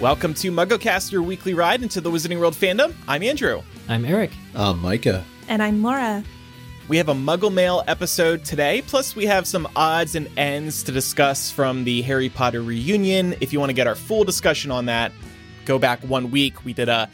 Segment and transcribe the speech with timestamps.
[0.00, 2.94] Welcome to MuggleCast, your weekly ride into the Wizarding World fandom.
[3.08, 3.62] I'm Andrew.
[3.88, 4.30] I'm Eric.
[4.54, 5.24] I'm Micah.
[5.48, 6.22] And I'm Laura.
[6.86, 10.92] We have a Muggle Mail episode today, plus we have some odds and ends to
[10.92, 13.34] discuss from the Harry Potter reunion.
[13.40, 15.10] If you want to get our full discussion on that,
[15.64, 16.64] go back one week.
[16.64, 17.10] We did a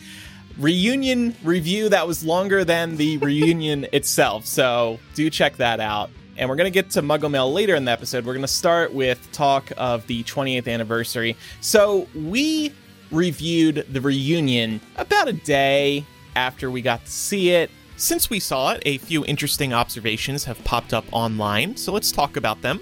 [0.59, 6.11] reunion review that was longer than the reunion itself, so do check that out.
[6.37, 8.27] And we're going to get to Muggle Mail later in the episode.
[8.27, 11.37] We're going to start with talk of the 20th anniversary.
[11.61, 12.73] So we
[13.11, 17.71] reviewed the reunion about a day after we got to see it.
[17.97, 22.37] Since we saw it, a few interesting observations have popped up online, so let's talk
[22.37, 22.81] about them.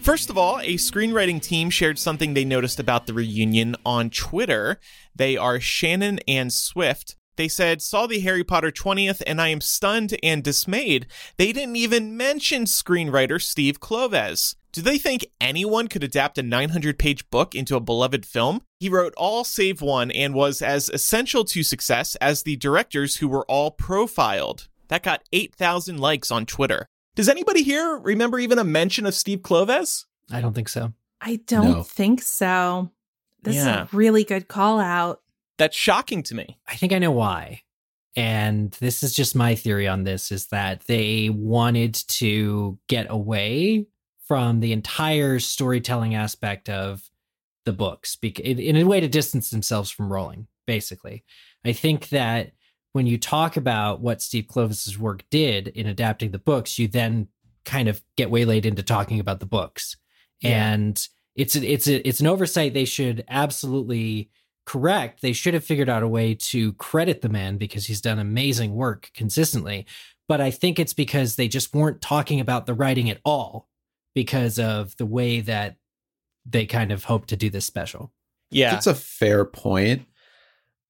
[0.00, 4.78] First of all, a screenwriting team shared something they noticed about the reunion on Twitter.
[5.14, 7.16] They are Shannon and Swift.
[7.38, 11.06] They said, saw the Harry Potter 20th and I am stunned and dismayed.
[11.36, 14.56] They didn't even mention screenwriter Steve Kloves.
[14.72, 18.62] Do they think anyone could adapt a 900 page book into a beloved film?
[18.80, 23.28] He wrote all save one and was as essential to success as the directors who
[23.28, 24.66] were all profiled.
[24.88, 26.86] That got 8,000 likes on Twitter.
[27.14, 30.06] Does anybody here remember even a mention of Steve Kloves?
[30.30, 30.92] I don't think so.
[31.20, 31.82] I don't No.
[31.84, 32.90] think so.
[33.42, 33.84] This Yeah.
[33.84, 35.20] is a really good call out.
[35.58, 36.58] That's shocking to me.
[36.66, 37.62] I think I know why.
[38.16, 43.86] And this is just my theory on this is that they wanted to get away
[44.26, 47.08] from the entire storytelling aspect of
[47.64, 51.24] the books in, a way to distance themselves from Rowling, basically.
[51.64, 52.52] I think that
[52.92, 57.28] when you talk about what Steve Kloves's work did in adapting the books, you then
[57.64, 59.96] kind of get waylaid into talking about the books.
[60.40, 60.72] Yeah.
[60.72, 64.30] And it's a, it's a, it's an oversight they should absolutely
[64.68, 65.22] correct.
[65.22, 68.74] They should have figured out a way to credit the man because he's done amazing
[68.74, 69.86] work consistently.
[70.28, 73.66] But I think it's because they just weren't talking about the writing at all
[74.14, 75.76] because of the way that
[76.44, 78.12] they kind of hope to do this special.
[78.50, 78.72] Yeah.
[78.72, 80.02] That's a fair point.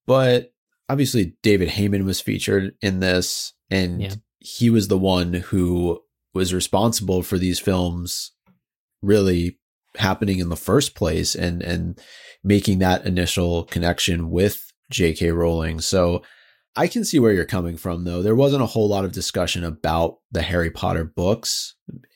[0.08, 0.52] But
[0.88, 4.14] obviously, David Heyman was featured in this, and Yeah.
[4.40, 6.02] he was the one who
[6.34, 8.32] was responsible for these films
[9.02, 9.57] really
[9.98, 12.00] happening in the first place and and
[12.44, 15.30] making that initial connection with J.K.
[15.32, 15.80] Rowling.
[15.80, 16.22] So
[16.76, 18.22] I can see where you're coming from, though.
[18.22, 21.74] There wasn't a whole lot of discussion about the Harry Potter books,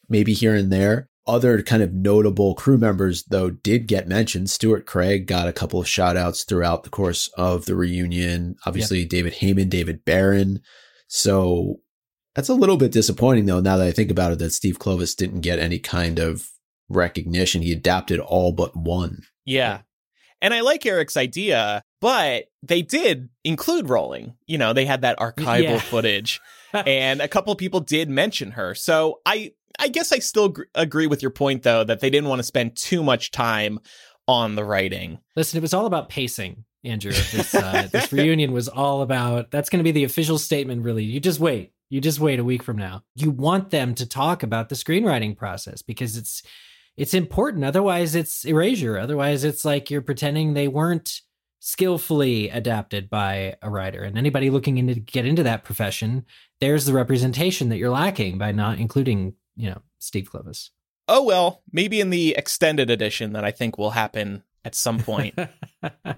[0.08, 1.08] maybe here and there.
[1.26, 4.50] Other kind of notable crew members, though, did get mentioned.
[4.50, 8.56] Stuart Craig got a couple of shout outs throughout the course of the reunion.
[8.66, 10.60] Obviously, David Heyman, David Barron.
[11.08, 11.80] So
[12.34, 15.16] that's a little bit disappointing, though, now that I think about it, that Steve Kloves
[15.16, 16.48] didn't get any kind of
[16.96, 17.62] recognition.
[17.62, 19.22] He adapted all but one.
[19.44, 19.80] Yeah.
[20.40, 24.34] And I like Eric's idea, but they did include Rowling.
[24.46, 25.78] You know, they had that archival Yeah.
[25.78, 26.40] footage,
[26.72, 28.74] and a couple people did mention her.
[28.74, 32.28] So I, I guess I still gr- agree with your point, though, that they didn't
[32.28, 33.78] want to spend too much time
[34.26, 35.20] on the writing.
[35.36, 37.12] Listen, it was all about pacing, Andrew.
[37.12, 41.04] This, uh, this reunion was all about that's going to be the official statement, really.
[41.04, 41.72] You just wait.
[41.88, 43.04] You just wait a week from now.
[43.14, 46.42] You want them to talk about the screenwriting process because it's
[46.96, 47.64] it's important.
[47.64, 48.98] Otherwise, it's erasure.
[48.98, 51.20] Otherwise, it's like you're pretending they weren't
[51.60, 54.02] skillfully adapted by a writer.
[54.02, 56.26] And anybody looking into get into that profession,
[56.60, 60.70] there's the representation that you're lacking by not including, you know, Steve Kloves.
[61.08, 65.38] Oh well, maybe in the extended edition that I think will happen at some point.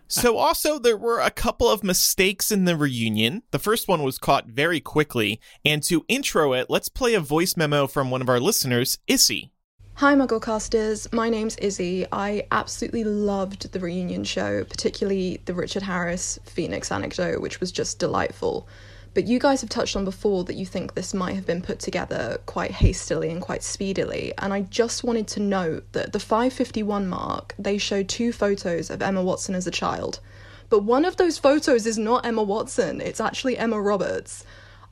[0.07, 3.43] So, also, there were a couple of mistakes in the reunion.
[3.51, 5.41] The first one was caught very quickly.
[5.65, 9.51] And to intro it, let's play a voice memo from one of our listeners, Issy.
[9.99, 11.13] Hi, Mugglecasters.
[11.13, 12.05] My name's Izzy.
[12.11, 18.01] I absolutely loved the reunion show, particularly the Richard Harris Phoenix anecdote, which was just
[18.01, 18.67] delightful.
[19.15, 21.79] But you guys have touched on before that you think this might have been put
[21.79, 24.33] together quite hastily and quite speedily.
[24.39, 28.91] And I just wanted to note that at the 551 mark, they showed two photos
[28.91, 30.19] of Emma Watson as a child.
[30.71, 34.45] But one of those photos is not Emma Watson, it's actually Emma Roberts.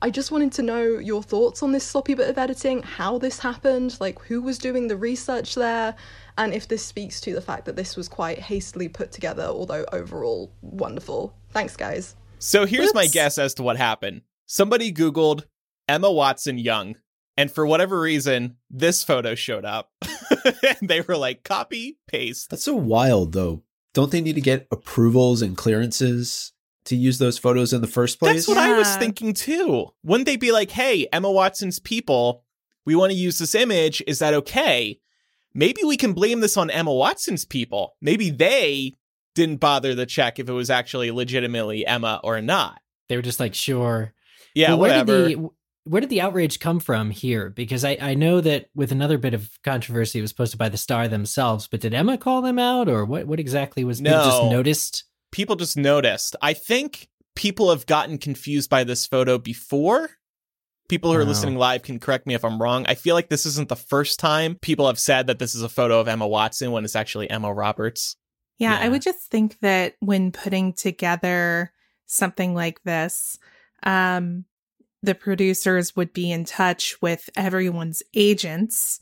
[0.03, 3.39] I just wanted to know your thoughts on this sloppy bit of editing, how this
[3.39, 5.95] happened, like who was doing the research there,
[6.37, 9.85] and if this speaks to the fact that this was quite hastily put together, although
[9.93, 11.33] overall wonderful.
[11.51, 12.17] Thanks, guys.
[12.37, 14.23] So here's my guess as to what happened.
[14.45, 15.45] Somebody Googled
[15.87, 16.95] Emma Watson young,
[17.37, 19.89] and for whatever reason, this photo showed up.
[20.01, 22.49] and they were like, copy, paste.
[22.49, 23.63] That's so wild, though.
[23.93, 26.52] Don't they need to get approvals and clearances
[26.85, 28.35] to use those photos in the first place?
[28.35, 29.87] That's what I was thinking too.
[30.03, 32.43] Wouldn't they be like, hey, Emma Watson's people,
[32.85, 34.03] we want to use this image.
[34.07, 34.99] Is that okay?
[35.53, 37.95] Maybe we can blame this on Emma Watson's people.
[38.01, 38.95] Maybe they
[39.35, 42.79] didn't bother to check if it was actually legitimately Emma or not.
[43.09, 44.13] They were just like, sure.
[44.55, 45.27] Yeah, But where whatever.
[45.29, 45.49] Did the,
[45.85, 47.49] where did the outrage come from here?
[47.49, 50.77] Because I, I know that with another bit of controversy, it was posted by the
[50.77, 51.67] Star themselves.
[51.67, 53.27] But did Emma call them out, or what?
[53.27, 54.49] What exactly was people just No.
[54.49, 55.03] noticed?
[55.33, 56.37] People just noticed.
[56.41, 60.11] I think people have gotten confused by this photo before.
[60.87, 61.29] People who are Wow.
[61.29, 62.85] listening live can correct me if I'm wrong.
[62.87, 65.69] I feel like this isn't the first time people have said that this is a
[65.69, 68.15] photo of Emma Watson when it's actually Emma Roberts.
[68.59, 71.73] Yeah, I would just think that when putting together
[72.05, 73.39] something like this,
[73.81, 74.45] um,
[75.01, 78.99] the producers would be in touch with everyone's agents,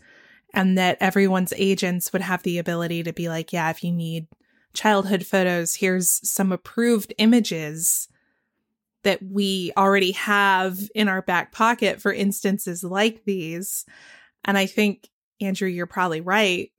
[0.54, 4.28] and that everyone's agents would have the ability to be like, yeah, if you need
[4.74, 8.08] childhood photos, here's some approved images
[9.04, 13.86] that we already have in our back pocket for instances like these.
[14.46, 15.10] And I think,
[15.40, 16.72] Andrew, you're probably right.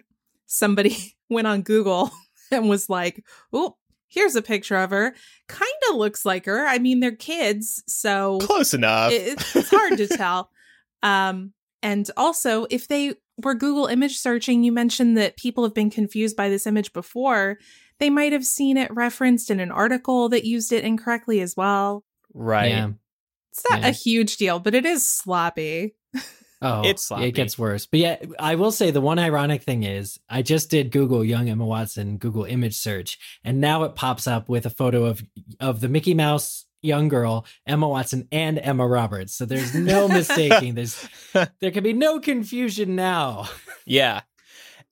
[0.46, 2.10] Somebody went on Google
[2.50, 3.76] and was like, oh,
[4.08, 5.14] here's a picture of her.
[5.48, 6.66] Kind of looks like her.
[6.66, 9.10] I mean, they're kids, so Close enough.
[9.12, 10.50] it, it's hard to tell.
[11.04, 11.52] Um,
[11.82, 16.36] and also, if they were Google image searching, you mentioned that people have been confused
[16.36, 17.58] by this image before.
[18.02, 22.04] They might have seen it referenced in an article that used it incorrectly as well.
[22.34, 22.70] right.
[22.70, 22.90] Yeah.
[23.52, 23.88] It's not Yeah.
[23.88, 25.94] a huge deal, but it is sloppy.
[26.60, 27.26] Oh, It's sloppy.
[27.26, 27.86] it gets worse.
[27.86, 31.48] But yeah, I will say the one ironic thing is I just did Google young
[31.48, 35.22] Emma Watson Google image search, and now it pops up with a photo of
[35.60, 39.34] of the Mickey Mouse young girl, Emma Watson, and Emma Roberts.
[39.34, 40.74] So there's no mistaking.
[40.74, 41.08] There's
[41.60, 43.48] there can be no confusion now.
[43.86, 44.22] Yeah.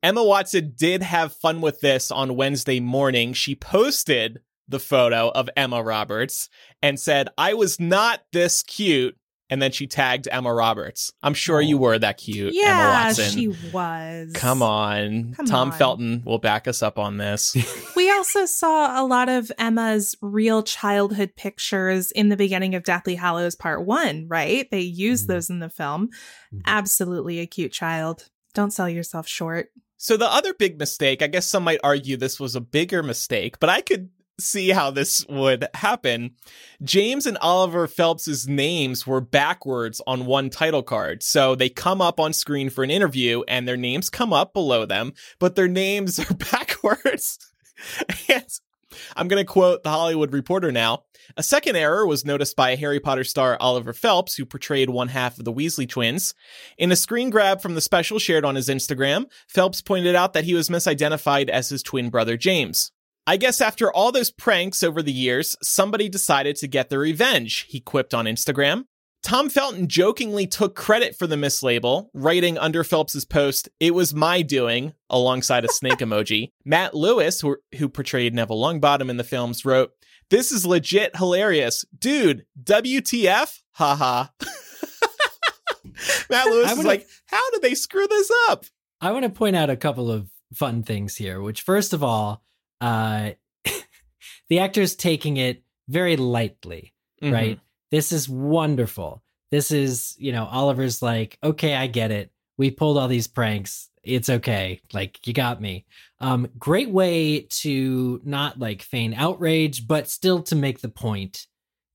[0.03, 3.33] Emma Watson did have fun with this on Wednesday morning.
[3.33, 6.49] She posted the photo of Emma Roberts
[6.81, 9.17] and said, I was not this cute.
[9.53, 11.13] And then she tagged Emma Roberts.
[11.25, 11.81] I'm sure you Oh.
[11.81, 13.31] were that cute, Emma yeah, Watson.
[13.33, 14.31] she was.
[14.33, 15.35] Come on.
[15.35, 15.77] Come Tom on.
[15.77, 17.57] Felton will back us up on this.
[17.97, 23.17] We also saw a lot of Emma's real childhood pictures in the beginning of Deathly
[23.17, 24.69] Hallows Part 1, right?
[24.71, 25.29] They used Mhm.
[25.29, 26.11] those in the film.
[26.55, 26.63] Mhm.
[26.67, 28.29] Absolutely a cute child.
[28.55, 29.71] Don't sell yourself short.
[30.03, 33.61] So the other big mistake, I guess some might argue this was a bigger mistake,
[33.61, 34.09] but I could
[34.39, 36.37] see how this would happen.
[36.83, 41.23] James and Oliver Phelps's names were backwards on one title card.
[41.23, 44.87] So they come up on screen for an interview and their names come up below
[44.87, 47.39] them, but their names are backwards.
[48.31, 48.45] and
[49.17, 51.05] I'm going to quote the Hollywood Reporter now.
[51.37, 55.39] A second error was noticed by Harry Potter star Oliver Phelps, who portrayed one half
[55.39, 56.35] of the Weasley twins.
[56.79, 60.45] In a screen grab from the special shared on his Instagram, Phelps pointed out that
[60.45, 62.93] he was misidentified as his twin brother James.
[63.27, 67.67] I guess after all those pranks over the years, somebody decided to get their revenge,
[67.69, 68.85] he quipped on Instagram.
[69.23, 74.43] Tom Felton jokingly took credit for the mislabel, writing under Phelps's post, It was my
[74.43, 76.53] doing, alongside a snake emoji.
[76.65, 79.93] Matt Lewis, who, who portrayed Neville Longbottom in the films, wrote,
[80.31, 81.85] This is legit hilarious.
[81.97, 83.61] Dude, WTF?
[83.73, 84.27] Haha.
[86.31, 88.65] Matt Lewis is like, How did they screw this up?
[89.01, 92.43] I want to point out a couple of fun things here, which first of all,
[92.81, 93.33] uh
[94.49, 96.95] the actor's taking it very lightly.
[97.23, 97.35] Mm-hmm.
[97.35, 97.61] right?
[97.91, 99.23] This is wonderful.
[99.51, 102.31] This is, you know, Oliver's like, okay, I get it.
[102.57, 103.89] We pulled all these pranks.
[104.03, 104.81] It's okay.
[104.93, 105.87] Like, you got me.
[106.21, 111.47] Um, great way to not like feign outrage, but still to make the point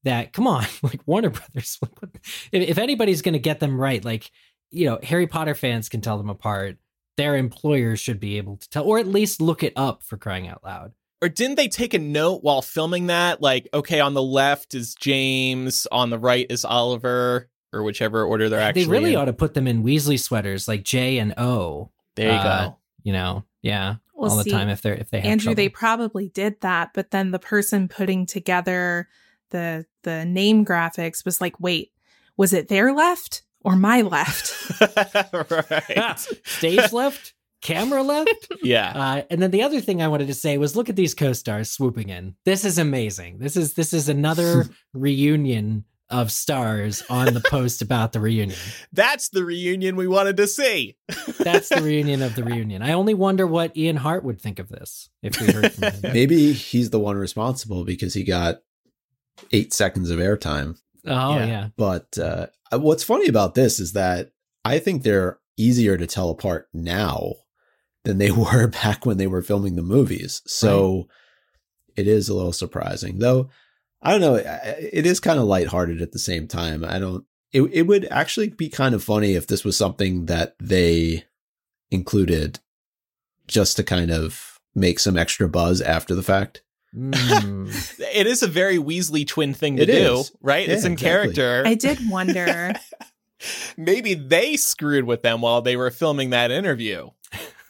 [0.04, 1.80] that, come on, like Warner Brothers,
[2.52, 4.32] if anybody's going to get them right, like,
[4.72, 6.78] you know, Harry Potter fans can tell them apart.
[7.18, 10.50] Their employers should be able to tell, or at least look it up for crying
[10.50, 10.92] out loud.
[11.22, 13.42] Or didn't they take a note while filming that?
[13.42, 18.50] Like, okay, on the left is James, on the right is Oliver, or whichever order
[18.50, 19.20] they're actually they really in.
[19.20, 21.92] ought to put them in Weasley sweaters like J and O.
[22.16, 22.78] There you uh, go.
[23.04, 25.70] You know, yeah, Well, all the see, time if they're if they have Andrew, they
[25.70, 29.08] probably did that, but then the person putting together
[29.52, 31.92] the the name graphics was like, wait,
[32.38, 34.54] was it their left or my left?
[35.70, 36.20] right.
[36.44, 38.48] stage left, camera left.
[38.64, 38.92] yeah.
[38.96, 41.72] Uh, and then the other thing I wanted to say was, look at these co-stars
[41.72, 42.36] swooping in.
[42.46, 43.40] This is amazing.
[43.40, 48.58] This is this is another reunion of stars on the post about the reunion.
[48.94, 50.98] That's the reunion we wanted to see.
[51.40, 52.84] That's the reunion of the reunion.
[52.84, 56.14] I only wonder what Ian Hart would think of this if we heard from him.
[56.14, 58.60] Maybe he's the one responsible because he got
[59.52, 60.80] eight seconds of airtime.
[61.08, 61.46] Oh Yeah.
[61.48, 61.68] yeah.
[61.76, 64.30] But uh, what's funny about this is that
[64.64, 67.34] I think they're easier to tell apart now
[68.06, 70.42] than they were back when they were filming the movies.
[70.46, 71.08] So
[71.96, 73.50] it is a little surprising, though.
[74.02, 74.36] I don't know.
[74.36, 76.84] It is kind of lighthearted at the same time.
[76.86, 77.26] I don't.
[77.52, 81.24] It it would actually be kind of funny if this was something that they
[81.92, 82.60] included
[83.48, 86.62] just to kind of make some extra buzz after the fact.
[86.96, 87.72] Mm.
[88.16, 90.32] It is a very Weasley twin thing to It do, is.
[90.42, 90.66] right?
[90.68, 91.34] Yeah, it's in exactly.
[91.34, 91.64] character.
[91.66, 92.74] I did wonder.
[93.78, 97.10] Maybe they screwed with them while they were filming that interview.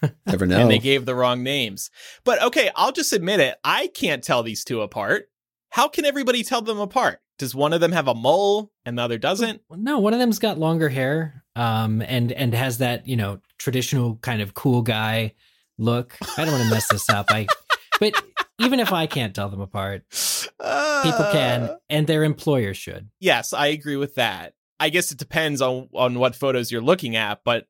[0.26, 0.60] Never know.
[0.60, 1.90] and they gave the wrong names.
[2.24, 3.58] But okay, I'll just admit it.
[3.64, 5.30] I can't tell these two apart.
[5.70, 7.20] How can everybody tell them apart?
[7.38, 9.62] Does one of them have a mole and the other doesn't?
[9.70, 14.16] No, one of them's got longer hair, um, and and has that you know traditional
[14.18, 15.34] kind of cool guy
[15.78, 16.16] look.
[16.38, 17.26] I don't want to mess this up.
[17.30, 17.48] I,
[18.00, 18.14] but
[18.60, 23.10] even if I can't tell them apart, people can, Uh, and their employer should.
[23.20, 24.54] Yes, I agree with that.
[24.80, 27.68] I guess it depends on on what photos you're looking at, but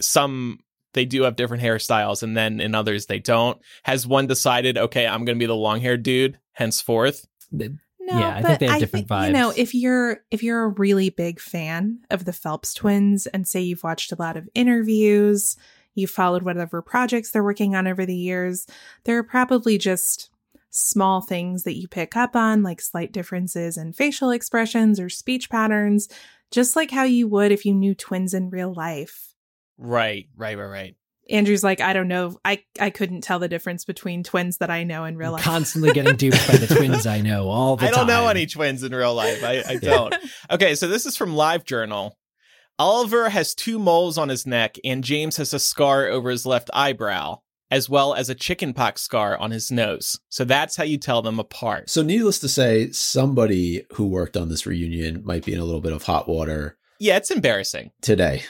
[0.00, 0.60] some
[0.94, 3.60] they do have different hairstyles and then in others they don't.
[3.82, 7.26] Has one decided, okay, I'm going to be the long-haired dude henceforth?
[7.52, 10.42] The- No, Yeah, I but think they have different think, You know, if you're if
[10.42, 14.36] you're a really big fan of the Phelps twins and say you've watched a lot
[14.36, 15.56] of interviews,
[15.94, 18.66] you followed whatever projects they're working on over the years,
[19.04, 20.30] there are probably just
[20.70, 25.48] small things that you pick up on, like slight differences in facial expressions or speech
[25.48, 26.08] patterns,
[26.50, 29.33] just like how you would if you knew twins in real life.
[29.78, 30.96] Right, right, right, right.
[31.30, 32.38] Andrew's like, I don't know.
[32.44, 35.42] I, I couldn't tell the difference between twins that I know in real life.
[35.42, 38.06] constantly getting duped by the twins I know all the I don't time.
[38.08, 39.42] know any twins in real life.
[39.42, 40.14] I, I don't.
[40.50, 42.18] Okay, so this is from Live Journal.
[42.78, 46.68] Oliver has two moles on his neck, and James has a scar over his left
[46.74, 47.38] eyebrow,
[47.70, 50.18] as well as a chickenpox scar on his nose.
[50.28, 51.88] So that's how you tell them apart.
[51.88, 55.80] So, needless to say, somebody who worked on this reunion might be in a little
[55.80, 57.92] bit of hot water Yeah, it's embarrassing.
[58.02, 58.42] today.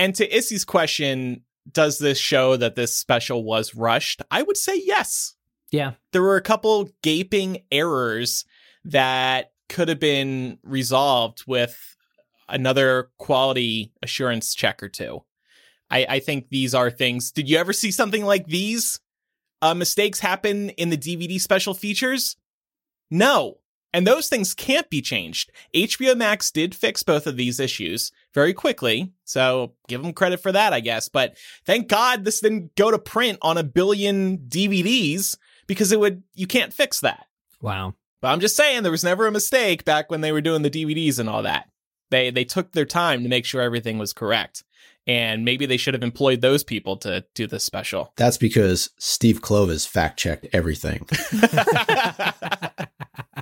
[0.00, 4.22] And to Issy's question, does this show that this special was rushed?
[4.30, 5.34] I would say yes.
[5.70, 8.46] Yeah, There were a couple gaping errors
[8.86, 11.96] that could have been resolved with
[12.48, 15.22] another quality assurance check or two.
[15.90, 17.30] I, I think these are things.
[17.30, 19.00] Did you ever see something like these?
[19.62, 22.36] Uh, mistakes happen in the DVD special features?
[23.10, 23.58] No.
[23.92, 25.50] And those things can't be changed.
[25.74, 30.52] HBO Max did fix both of these issues very quickly, so give them credit for
[30.52, 31.08] that, I guess.
[31.08, 36.22] But thank God this didn't go to print on a billion DVDs because it would
[36.34, 37.26] you can't fix that.
[37.60, 37.94] wow.
[38.22, 40.70] But I'm just saying there was never a mistake back when they were doing the
[40.70, 41.70] DVDs and all that.
[42.10, 44.62] They they took their time to make sure everything was correct.
[45.06, 48.12] And maybe they should have employed those people to do this special.
[48.16, 51.08] That's because Steve Kloves fact checked everything.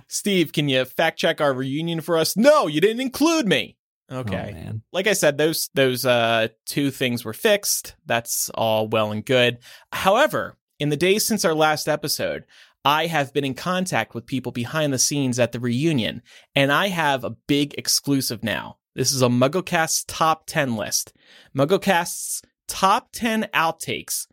[0.09, 2.37] Steve, can you fact check our reunion for us?
[2.37, 3.77] No, you didn't include me.
[4.11, 4.53] Oh, Okay.
[4.53, 4.83] man.
[4.93, 7.95] like I said, those those uh two things were fixed.
[8.07, 9.59] That's all well and good.
[9.93, 12.45] However, in the days since our last episode,
[12.85, 16.23] I have been in contact with people behind the scenes at the reunion,
[16.55, 18.79] and I have a big exclusive now.
[18.95, 21.12] This is a MuggleCast top 10 list.
[21.57, 24.27] MuggleCast's top 10 outtakes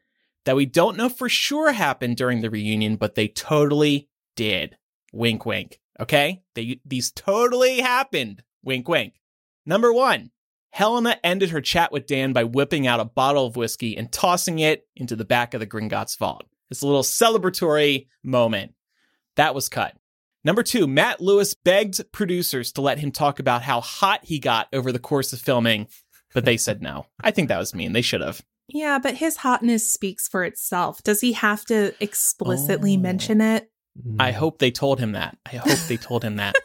[0.45, 4.77] that we don't know for sure happened during the reunion, but they totally did.
[5.15, 5.79] Wink, wink.
[5.99, 6.43] Okay?
[6.55, 8.43] They, these totally happened.
[8.63, 9.13] Wink, wink.
[9.65, 10.31] Number one,
[10.71, 14.59] Helena ended her chat with Dan by whipping out a bottle of whiskey and tossing
[14.59, 16.43] it into the back of the Gringotts vault.
[16.69, 18.73] It's a little celebratory moment.
[19.37, 19.95] That was cut.
[20.43, 24.67] Number two, Matt Lewis begged producers to let him talk about how hot he got
[24.73, 25.87] over the course of filming,
[26.33, 27.05] but they said no.
[27.23, 27.93] I think that was mean.
[27.93, 28.41] They should have.
[28.67, 31.01] Yeah, but his hotness speaks for itself.
[31.03, 32.99] Does he have to explicitly Oh.
[32.99, 33.69] mention it?
[34.19, 35.37] I hope they told him that.
[35.45, 36.55] I hope they told him that.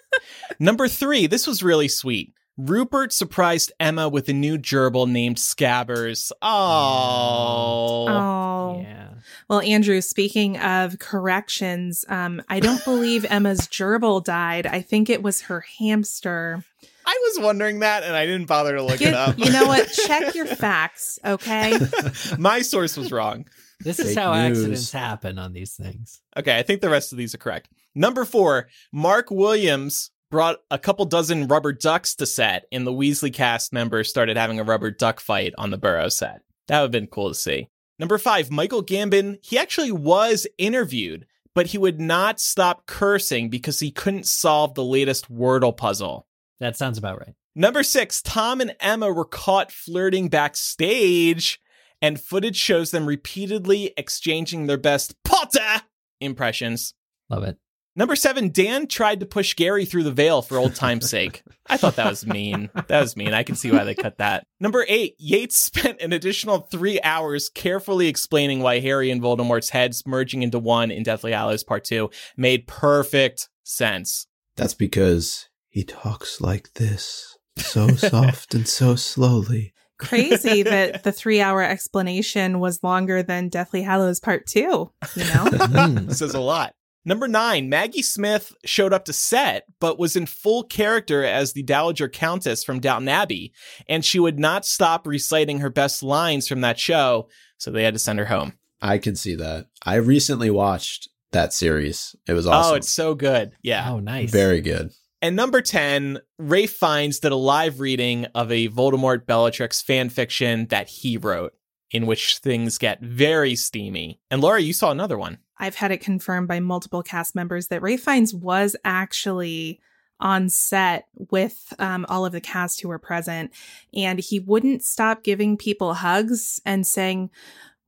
[0.58, 2.34] Number three, this was really sweet.
[2.56, 6.30] Rupert surprised Emma with a new gerbil named Scabbers.
[6.42, 8.06] Oh.
[8.08, 8.80] Oh.
[8.82, 9.08] Yeah.
[9.48, 14.66] Well, Andrew, speaking of corrections, um, I don't believe Emma's gerbil died.
[14.66, 16.62] I think it was her hamster.
[17.06, 19.38] I was wondering that and I didn't bother to look You, it up.
[19.38, 19.88] you know what?
[20.06, 21.78] Check your facts, okay?
[22.38, 23.46] My source was wrong.
[23.80, 24.58] This is Fake how news.
[24.58, 26.22] accidents happen on these things.
[26.36, 27.68] Okay, I think the rest of these are correct.
[27.94, 33.32] Number four, Mark Williams brought a couple dozen rubber ducks to set, and the Weasley
[33.32, 36.42] cast members started having a rubber duck fight on the Burrow set.
[36.68, 37.68] That would have been cool to see.
[37.98, 43.80] Number five, Michael Gambon, he actually was interviewed, but he would not stop cursing because
[43.80, 46.26] he couldn't solve the latest Wordle puzzle.
[46.60, 47.34] That sounds about right.
[47.56, 51.59] Number six, Tom and Emma were caught flirting backstage,
[52.02, 55.82] and footage shows them repeatedly exchanging their best Potter
[56.20, 56.94] impressions.
[57.28, 57.58] Love it.
[57.96, 61.42] Number seven, Dan tried to push Gary through the veil for old time's sake.
[61.66, 62.70] I thought that was mean.
[62.86, 63.34] That was mean.
[63.34, 64.44] I can see why they cut that.
[64.60, 70.06] Number eight, Yates spent an additional three hours carefully explaining why Harry and Voldemort's heads
[70.06, 74.26] merging into one in Deathly Hallows Part 2 made perfect sense.
[74.56, 79.72] That's because he talks like this, so soft and so slowly.
[80.00, 85.44] Crazy that the three hour explanation was longer than Deathly Hallows Part 2, you know?
[85.60, 86.06] Mm.
[86.08, 86.74] This is a lot.
[87.04, 91.62] Number nine, Maggie Smith showed up to set, but was in full character as the
[91.62, 93.52] Dowager Countess from Downton Abbey,
[93.88, 97.94] and she would not stop reciting her best lines from that show, so they had
[97.94, 98.52] to send her home.
[98.82, 99.66] I can see that.
[99.84, 102.14] I recently watched that series.
[102.26, 102.72] It was awesome.
[102.72, 103.52] Oh, it's so good.
[103.62, 103.90] Yeah.
[103.90, 104.30] Oh, nice.
[104.30, 104.90] very good.
[105.22, 110.66] And number 10, Ralph Fiennes that a live reading of a Voldemort Bellatrix fan fiction
[110.68, 111.52] that he wrote,
[111.90, 114.18] in which things get very steamy.
[114.30, 115.38] And Laura, you saw another one.
[115.58, 119.80] I've had it confirmed by multiple cast members that Ralph Fiennes was actually
[120.20, 123.52] on set with um, all of the cast who were present,
[123.94, 127.30] and he wouldn't stop giving people hugs and saying,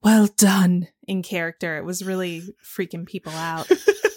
[0.02, 1.78] "Well done" in character.
[1.78, 3.70] It was really freaking people out.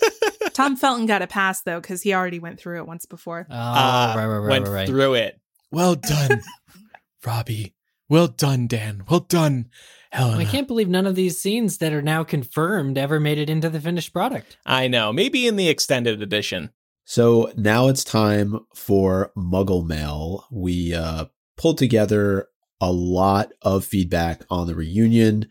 [0.55, 3.45] Tom Felton got a pass though because he already went through it once before.
[3.50, 4.88] Oh, Uh, right, right, right, went right, right.
[4.88, 5.39] through it.
[5.71, 6.41] Well done,
[7.25, 7.75] Robbie.
[8.09, 9.03] Well done, Dan.
[9.09, 9.69] Well done,
[10.12, 10.38] Helena.
[10.41, 13.69] I can't believe none of these scenes that are now confirmed ever made it into
[13.69, 14.57] the finished product.
[14.65, 15.12] I know.
[15.12, 16.69] Maybe in the extended edition.
[17.03, 20.45] So now it's time for Muggle Mail.
[20.51, 21.25] We uh,
[21.57, 22.47] pulled together
[22.79, 25.47] a lot of feedback on the reunion,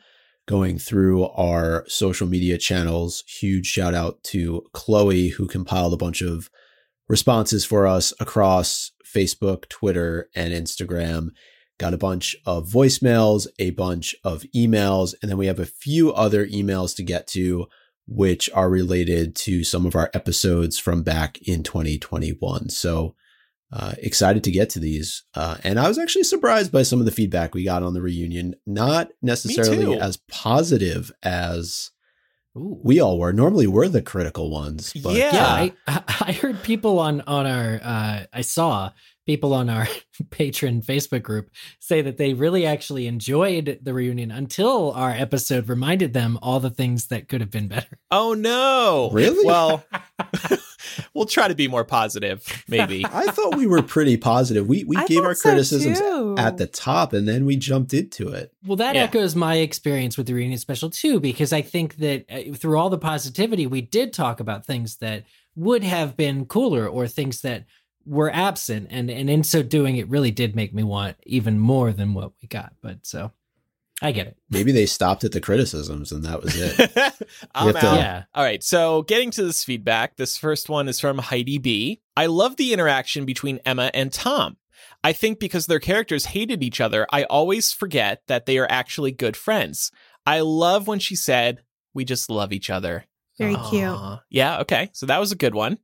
[0.47, 3.25] going through our social media channels.
[3.27, 6.51] Huge shout out to Chloe, who compiled a bunch of
[7.09, 11.31] responses for us across Facebook, Twitter, and Instagram.
[11.79, 16.13] Got a bunch of voicemails, a bunch of emails, and then we have a few
[16.13, 17.67] other emails to get to
[18.07, 22.69] which are related to some of our episodes from back in 2021.
[22.69, 23.15] So
[23.77, 25.25] uh, excited to get to these.
[25.35, 28.01] Uh, and I was actually surprised by some of the feedback we got on the
[28.01, 28.55] reunion.
[28.67, 31.91] Not necessarily as positive as
[32.57, 32.81] Ooh.
[32.85, 33.33] we all were.
[33.33, 34.93] Normally we're the critical ones.
[35.03, 35.33] But, Yeah.
[35.65, 38.93] yeah, uh, I, I heard people on on our uh, I saw
[39.27, 39.89] people on our
[40.31, 41.51] patron Facebook group
[41.81, 46.71] say that they really actually enjoyed the reunion until our episode reminded them all the
[46.71, 47.99] things that could have been better.
[48.13, 49.11] Oh no!
[49.13, 49.45] Really?
[49.45, 49.85] Well,
[51.15, 52.47] we'll try to be more positive.
[52.69, 53.05] Maybe.
[53.13, 54.67] I thought we were pretty positive.
[54.69, 56.35] We we I gave our so, criticisms too.
[56.39, 58.53] at the top and then we jumped into it.
[58.67, 59.03] Well, that Yeah.
[59.05, 62.91] echoes my experience with the reunion special too, because I think that uh, through all
[62.91, 65.25] the positivity, we did talk about things that
[65.57, 67.65] would have been cooler or things that
[68.07, 71.91] were absent, and and in so doing, it really did make me want even more
[71.93, 72.75] than what we got.
[72.83, 73.33] But so,
[74.05, 74.37] I get it.
[74.51, 76.91] Maybe they stopped at the criticisms and that was it.
[77.55, 77.99] I'm have to- out.
[77.99, 78.25] Yeah.
[78.35, 78.63] All right.
[78.63, 82.03] So, getting to this feedback, this first one is from Heidi B.
[82.17, 84.59] I love the interaction between Emma and Tom.
[85.03, 89.13] I think because their characters hated each other, I always forget that they are actually
[89.13, 89.91] good friends.
[90.27, 91.63] I love when she said,
[91.95, 93.07] We just love each other.
[93.39, 93.99] Very cute.
[94.31, 94.91] Yeah, okay.
[94.93, 95.79] So that was a good one.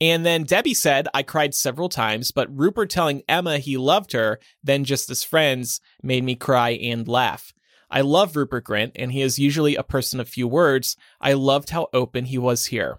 [0.00, 4.38] And then Debbie said, I cried several times, but Rupert telling Emma he loved her,
[4.62, 7.54] then just as friends, made me cry and laugh.
[7.90, 10.96] I love Rupert Grint, and he is usually a person of few words.
[11.20, 12.98] I loved how open he was here.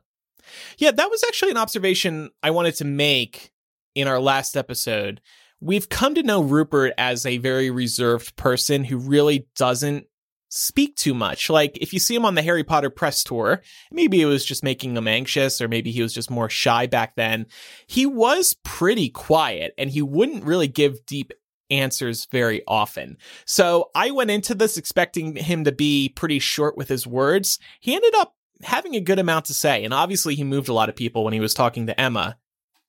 [0.78, 3.52] Yeah, that was actually an observation I wanted to make
[3.96, 5.22] in our last episode.
[5.60, 10.08] We've come to know Rupert as a very reserved person who really doesn't
[10.50, 11.50] speak too much.
[11.50, 14.64] Like if you see him on the Harry Potter press tour, maybe it was just
[14.64, 17.48] making him anxious or maybe he was just more shy back then.
[17.88, 21.34] He was pretty quiet and he wouldn't really give deep
[21.70, 23.18] answers very often.
[23.46, 27.60] So I went into this expecting him to be pretty short with his words.
[27.82, 30.90] He ended up having a good amount to say and obviously he moved a lot
[30.90, 32.38] of people when he was talking to Emma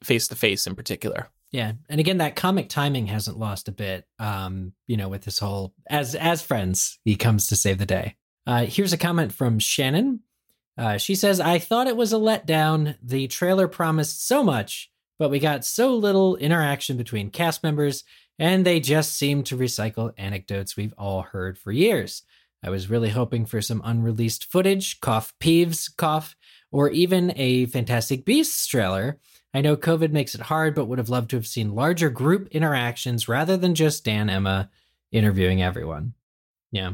[0.03, 1.29] face to face in particular.
[1.51, 4.05] Yeah, and again, that comic timing hasn't lost a bit.
[4.19, 8.17] Um, you know, with this whole as as friends, he comes to save the day.
[8.47, 10.21] Uh, here's a comment from Shannon.
[10.77, 12.97] Uh, she says, "I thought it was a letdown.
[13.03, 18.05] The trailer promised so much, but we got so little interaction between cast members,
[18.39, 22.23] and they just seemed to recycle anecdotes we've all heard for years.
[22.63, 26.37] I was really hoping for some unreleased footage, cough Peeves, cough,
[26.71, 29.19] or even a Fantastic Beasts trailer."
[29.55, 32.49] I know COVID makes it hard, but would have loved to have seen larger group
[32.49, 34.71] interactions rather than just Dan Emma
[35.11, 36.15] interviewing everyone.
[36.71, 36.93] Yeah.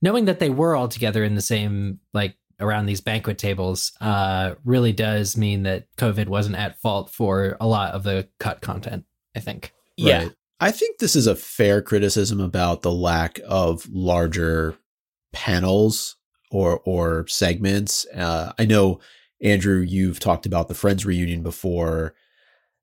[0.00, 4.54] Knowing that they were all together in the same, like around these banquet tables, uh,
[4.64, 9.04] really does mean that COVID wasn't at fault for a lot of the cut content,
[9.36, 9.72] I think.
[9.96, 10.22] Yeah.
[10.22, 10.32] Right.
[10.60, 14.76] I think this is a fair criticism about the lack of larger
[15.32, 16.16] panels
[16.50, 18.06] or or segments.
[18.14, 19.00] Uh, I know
[19.42, 22.14] Andrew, you've talked about the Friends reunion before.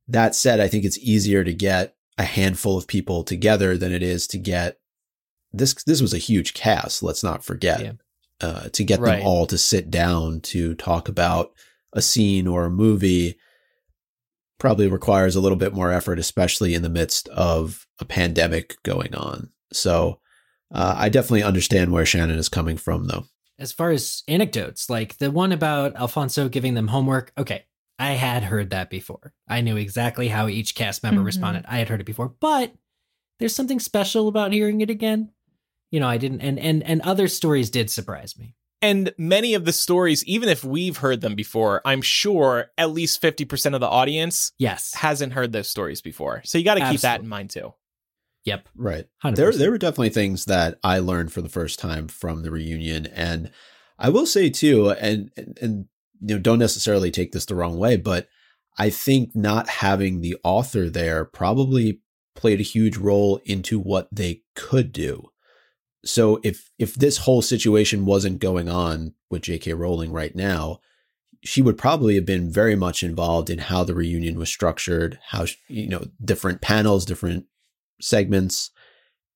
[0.08, 4.02] That said, I think it's easier to get a handful of people together than it
[4.02, 4.78] is to get
[5.54, 5.76] this.
[5.84, 7.04] This was a huge cast.
[7.04, 7.91] Let's not forget Yeah.
[8.41, 9.17] uh, to get Right.
[9.20, 11.52] them all to sit down to talk about
[11.93, 13.38] a scene or a movie
[14.60, 19.13] probably requires a little bit more effort, especially in the midst of a pandemic going
[19.13, 19.52] on.
[19.72, 20.20] So
[20.74, 23.26] uh, I definitely understand where Shannon is coming from, though.
[23.60, 27.65] As far as anecdotes, like the one about Alfonso giving them homework, okay,
[28.00, 29.34] I had heard that before.
[29.48, 31.26] I knew exactly how each cast member Mhm.
[31.26, 31.65] responded.
[31.67, 32.74] I had heard it before, but
[33.39, 35.32] there's something special about hearing it again.
[35.91, 38.56] You know, I didn't, and and and other stories did surprise me.
[38.82, 43.20] And many of the stories, even if we've heard them before, I'm sure at least
[43.22, 44.93] 50% of the audience Yes.
[44.93, 46.41] hasn't heard those stories before.
[46.46, 47.74] So you got to keep that in mind too.
[48.47, 48.69] Yep.
[48.77, 49.05] Right.
[49.25, 49.36] 100%.
[49.36, 53.05] There, there were definitely things that I learned for the first time from the reunion,
[53.07, 53.51] and
[53.99, 55.86] I will say too, and and, and
[56.21, 58.29] you know, don't necessarily take this the wrong way, but
[58.79, 61.99] I think not having the author there probably
[62.36, 65.29] played a huge role into what they could do.
[66.05, 69.73] So if if this whole situation wasn't going on with J.K.
[69.73, 70.79] Rowling right now,
[71.43, 75.47] she would probably have been very much involved in how the reunion was structured, how
[75.67, 77.45] you know different panels, different
[78.01, 78.71] segments,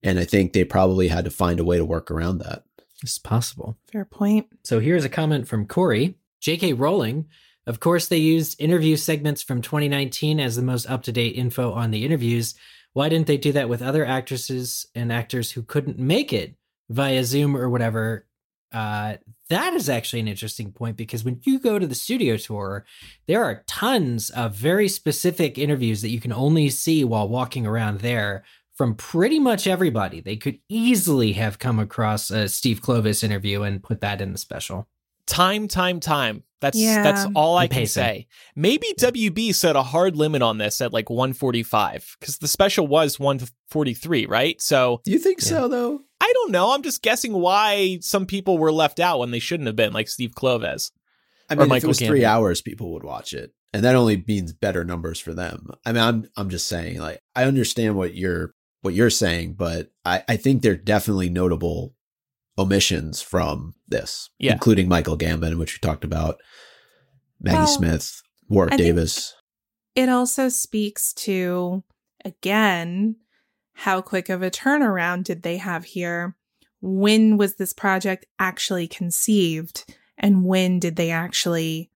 [0.04, 2.64] and I think they probably had to find a way to work around that.
[3.04, 3.78] It's possible.
[3.92, 4.48] Fair point.
[4.64, 6.16] So here's a comment from Corey.
[6.40, 6.74] J.K.
[6.74, 7.28] Rowling.
[7.68, 11.72] Of course, they used interview segments from 2019 as the most up to date info
[11.72, 12.56] on the interviews.
[12.94, 16.56] Why didn't they do that with other actresses and actors who couldn't make it
[16.90, 18.26] via Zoom or whatever?
[18.74, 19.18] Uh,
[19.52, 22.86] that is actually an interesting point because when you go to the studio tour,
[23.28, 28.00] there are tons of very specific interviews that you can only see while walking around
[28.00, 28.44] there
[28.76, 30.20] from pretty much everybody.
[30.22, 34.38] They could easily have come across a Steve Kloves interview and put that in the
[34.40, 34.88] special.
[35.28, 36.44] Time, time, time.
[36.62, 37.04] That's Yeah.
[37.04, 38.04] that's all I And can pacing.
[38.04, 38.28] say.
[38.56, 43.20] Maybe WB set a hard limit on this at like 145 because the special was
[43.20, 44.62] 143, right?
[44.62, 45.48] So Do you think Yeah.
[45.50, 46.02] so though?
[46.24, 46.72] I don't know.
[46.72, 50.08] I'm just guessing why some people were left out when they shouldn't have been, like
[50.08, 50.92] Steve Kloves.
[51.50, 54.24] I Or mean, if it was three hours, people would watch it, and that only
[54.28, 55.72] means better numbers for them.
[55.86, 59.90] I mean, I'm I'm just saying, like, I understand what you're what you're saying, but
[60.06, 61.96] I I think there are definitely notable
[62.58, 64.54] omissions from this, Yeah.
[64.54, 66.38] including Michael Gambon, which we talked about,
[67.40, 69.34] Maggie Well, Smith, Warwick I Davis.
[69.96, 71.84] It also speaks to,
[72.24, 73.16] again,
[73.74, 76.36] how quick of a turnaround did they have here?
[76.82, 79.86] When was this project actually conceived?
[80.18, 81.90] And when did they actually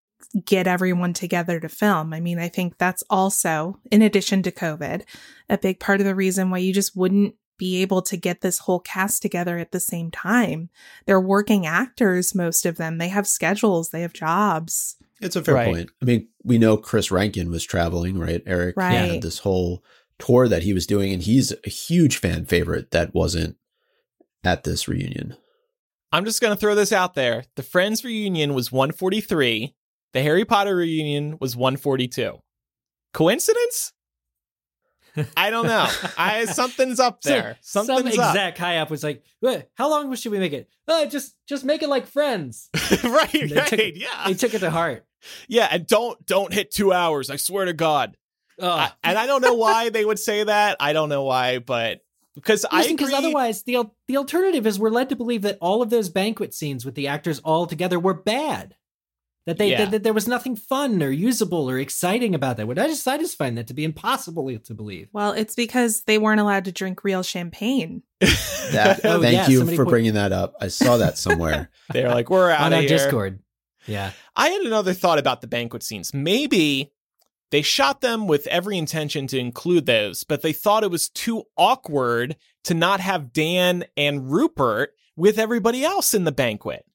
[0.46, 2.14] get everyone together to film?
[2.14, 5.04] I mean, I think that's also, in addition to COVID,
[5.50, 8.60] a big part of the reason why you just wouldn't be able to get this
[8.60, 10.70] whole cast together at the same time.
[11.06, 12.98] They're working actors, most of them.
[12.98, 14.98] They have schedules, they have jobs.
[15.22, 15.66] It's a fair Right.
[15.74, 15.90] point.
[16.02, 18.44] I mean, we know Chris Rankin was traveling, right?
[18.46, 18.92] Eric Right.
[18.92, 19.84] had this whole
[20.20, 23.58] tour that he was doing, and he's a huge fan favorite that wasn't
[24.44, 25.36] at this reunion.
[26.12, 27.44] I'm just going to throw this out there.
[27.56, 29.74] The Friends reunion was 143.
[30.14, 32.40] The Harry Potter reunion was 142.
[33.14, 33.92] Coincidence?
[35.38, 35.88] I don't know.
[36.18, 37.58] I something's up So, there.
[37.62, 38.30] some Something's up.
[38.36, 39.24] exec high up was like,
[39.76, 40.70] "How long should we make it?
[40.90, 42.70] Uh, just just make it like Friends."
[43.04, 43.68] right, They right.
[43.68, 44.24] took- yeah.
[44.28, 45.06] They took it to heart.
[45.48, 47.30] Yeah, and don't don't hit 2 hours.
[47.30, 48.18] I swear to god.
[48.62, 50.78] I- and I don't know why they would say that.
[50.80, 52.02] I don't know why, but
[52.36, 55.90] because I because otherwise the the alternative is we're led to believe that all of
[55.90, 58.76] those banquet scenes with the actors all together were bad.
[59.46, 59.86] That they Yeah.
[59.86, 62.68] that, that there was nothing fun or usable or exciting about that.
[62.68, 65.08] Would I just I just find that to be impossible to believe.
[65.14, 68.02] Well, it's because they weren't allowed to drink real champagne.
[68.72, 70.56] That, Oh, thank yeah, you for put- bringing that up.
[70.60, 71.70] I saw that somewhere.
[71.94, 72.90] They're like, we're out on of our here.
[72.90, 73.40] Discord.
[73.86, 74.10] Yeah.
[74.36, 76.12] I had another thought about the banquet scenes.
[76.16, 76.92] Maybe
[77.52, 81.44] they shot them with every intention to include those, but they thought it was too
[81.58, 86.86] awkward to not have Dan and Rupert with everybody else in the banquet.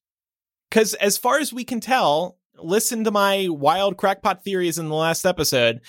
[0.69, 4.95] Because as far as we can tell, listen to my wild crackpot theories in the
[4.95, 5.81] last episode.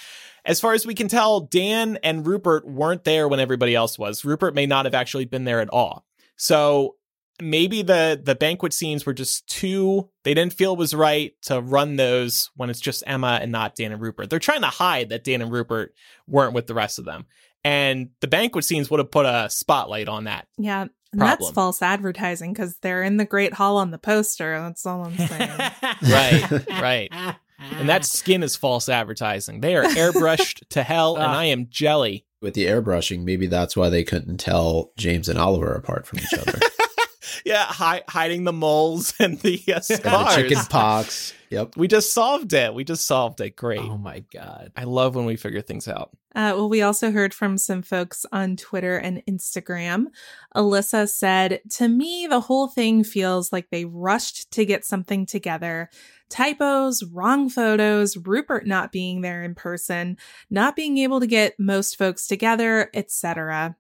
[0.45, 4.26] As far as we can tell, Dan and Rupert weren't there when everybody else was.
[4.26, 6.06] Rupert may not have actually been there at all.
[6.36, 6.95] So
[7.41, 11.60] maybe the the banquet scenes were just too they didn't feel it was right to
[11.60, 14.30] run those when it's just Emma and not Dan and Rupert.
[14.30, 15.93] They're trying to hide that Dan and Rupert
[16.27, 17.25] weren't with the rest of them.
[17.63, 20.47] And the banquet scenes would have put a spotlight on that.
[20.58, 20.88] Yeah.
[21.12, 24.58] And that's false advertising because they're in the Great Hall on the poster.
[24.60, 25.51] That's all I'm saying.
[26.01, 27.36] Right, right.
[27.77, 29.62] And that skin is false advertising.
[29.62, 31.39] They are airbrushed to hell and Ah.
[31.39, 32.25] I am jelly.
[32.41, 36.34] With the airbrushing, maybe that's why they couldn't tell James and Oliver apart from each
[36.34, 36.58] other.
[37.45, 40.36] Yeah, hi- hiding the moles and the uh, And the scars.
[40.36, 41.34] chicken pox.
[41.49, 41.75] Yep.
[41.75, 42.73] we just solved it.
[42.73, 43.58] We just solved it.
[43.58, 43.82] Great.
[43.82, 44.71] Oh my god.
[44.77, 46.12] I love when we figure things out.
[46.34, 50.06] Uh, well, we also heard from some folks on Twitter and Instagram.
[50.56, 55.89] Alyssa said, To me, the whole thing feels like they rushed to get something together.
[56.30, 60.15] Typos, wrong photos, Rupert not being there in person,
[60.49, 63.75] not being able to get most folks together, etc.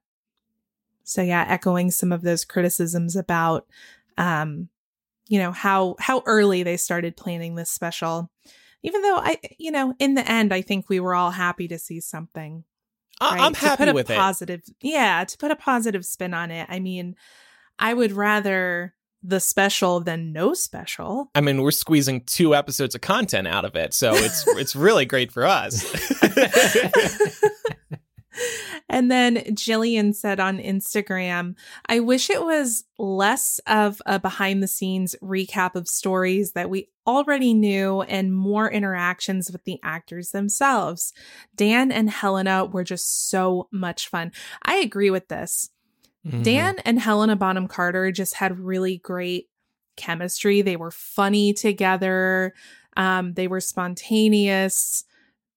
[1.03, 3.67] So, yeah, echoing some of those criticisms about,
[4.17, 4.69] um,
[5.27, 8.29] you know, how how early they started planning this special.
[8.83, 11.77] Even though I, you know, in the end, I think we were all happy to
[11.77, 12.63] see something.
[13.21, 13.39] Right?
[13.39, 14.17] I'm to happy put a with it.
[14.17, 16.67] positive, Yeah, to put a positive spin on it.
[16.69, 17.15] I mean,
[17.77, 21.29] I would rather the special than no special.
[21.35, 25.05] I mean, we're squeezing two episodes of content out of it, so it's it's really
[25.05, 25.85] great for us.
[28.91, 31.55] and then Jillian said on Instagram,
[31.87, 36.89] I wish it was less of a behind the scenes recap of stories that we
[37.07, 41.13] already knew and more interactions with the actors themselves.
[41.55, 44.31] Dan and Helena were just so much fun.
[44.63, 45.69] I agree with this.
[46.27, 46.43] Mhm.
[46.43, 49.49] Dan and Helena Bonham Carter just had really great
[49.95, 50.61] chemistry.
[50.61, 52.53] They were funny together.
[52.97, 55.05] Um, they were spontaneous.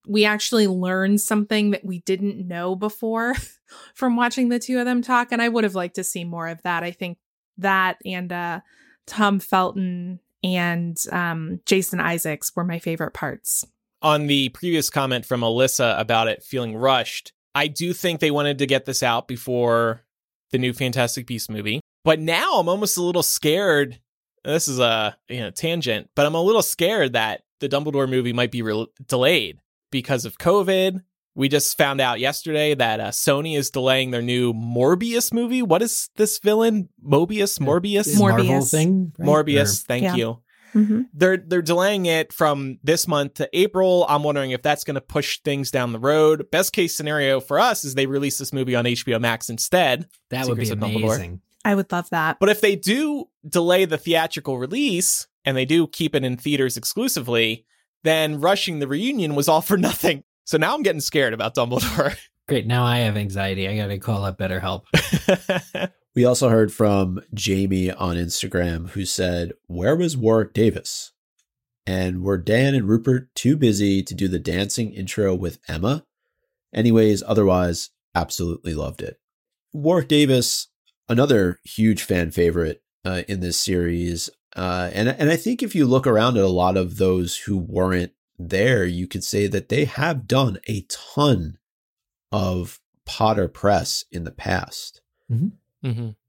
[0.07, 3.35] We actually learned something that we didn't know before
[3.95, 6.47] from watching the two of them talk, and I would have liked to see more
[6.47, 6.83] of that.
[6.83, 7.17] I think
[7.57, 8.59] that and uh,
[9.07, 13.65] Tom Felton and um, Jason Isaacs were my favorite parts.
[14.01, 18.59] on the previous comment from Alyssa about it feeling rushed, I do think they wanted
[18.59, 20.01] to get this out before
[20.51, 21.81] the new Fantastic Beast movie.
[22.03, 23.99] But now I'm almost a little scared.
[24.43, 28.33] This is a you know tangent, but I'm a little scared that the Dumbledore movie
[28.33, 29.59] might be re- delayed
[29.95, 31.01] because of COVID.
[31.35, 35.61] We just found out yesterday that uh, Sony is delaying their new Morbius movie.
[35.61, 36.89] What is this villain?
[37.01, 37.59] Mobius?
[37.59, 38.17] Morbius?
[38.17, 38.71] Mor- Marvel Morbius.
[38.71, 39.13] thing.
[39.17, 39.27] right?
[39.27, 39.81] Morbius.
[39.83, 40.15] Or- Thank Yeah.
[40.15, 40.41] you
[40.75, 41.01] Mm-hmm.
[41.13, 44.05] they're they're delaying it from this month to April.
[44.09, 46.51] I'm wondering if that's going to push things down the road.
[46.51, 50.05] Best case scenario for us is they release this movie on HBO Max instead.
[50.31, 51.15] that would be Secrets of Dumbledore.
[51.15, 51.39] amazing.
[51.63, 52.39] I would love that.
[52.41, 56.75] But if they do delay the theatrical release and they do keep it in theaters
[56.75, 57.65] exclusively,
[58.05, 60.23] then rushing the reunion was all for nothing.
[60.45, 62.17] So now I'm getting scared about Dumbledore.
[62.47, 62.67] Great.
[62.67, 63.67] Now I have anxiety.
[63.67, 64.83] I got to call up BetterHelp.
[66.15, 71.11] We also heard from Jamie on Instagram who said, Where was Warwick Davis?
[71.85, 76.05] And were Dan and Rupert too busy to do the dancing intro with Emma?
[76.73, 79.19] Anyways, otherwise, absolutely loved it.
[79.73, 80.69] Warwick Davis,
[81.09, 84.29] another huge fan favorite uh, in this series.
[84.55, 87.57] Uh, and, and I think if you look around at a lot of those who
[87.57, 91.57] weren't there, you could say that they have done a ton
[92.31, 95.01] of Potter press in the past.
[95.29, 95.49] hmm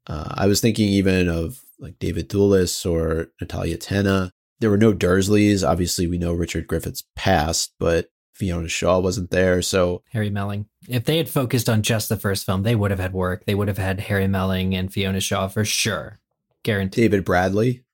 [0.06, 4.30] Uh, I was thinking even of like David Thewlis or Natalia Tena.
[4.60, 5.66] There were no Dursleys.
[5.66, 9.62] Obviously, we know Richard Griffiths passed, but Fiona Shaw wasn't there.
[9.62, 10.66] So Harry Melling.
[10.88, 13.44] If they had focused on just the first film, they would have had work.
[13.46, 16.18] They would have had Harry Melling and Fiona Shaw for sure.
[16.62, 17.04] Guaranteed.
[17.04, 17.84] David Bradley.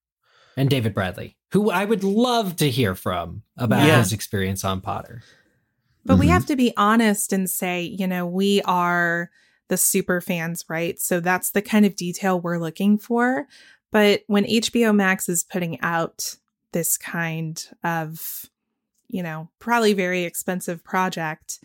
[0.57, 3.99] And David Bradley, who I would love to hear from about Yeah.
[3.99, 5.23] his experience on Potter.
[6.05, 6.31] But we Mhm.
[6.31, 9.31] have to be honest and say, you know, we are
[9.69, 11.01] the super fans, right?
[11.01, 13.47] So that's the kind of detail we're looking for.
[13.91, 16.37] But when HBO Max is putting out
[16.73, 18.47] this kind of,
[19.09, 21.61] you know, probably very expensive project,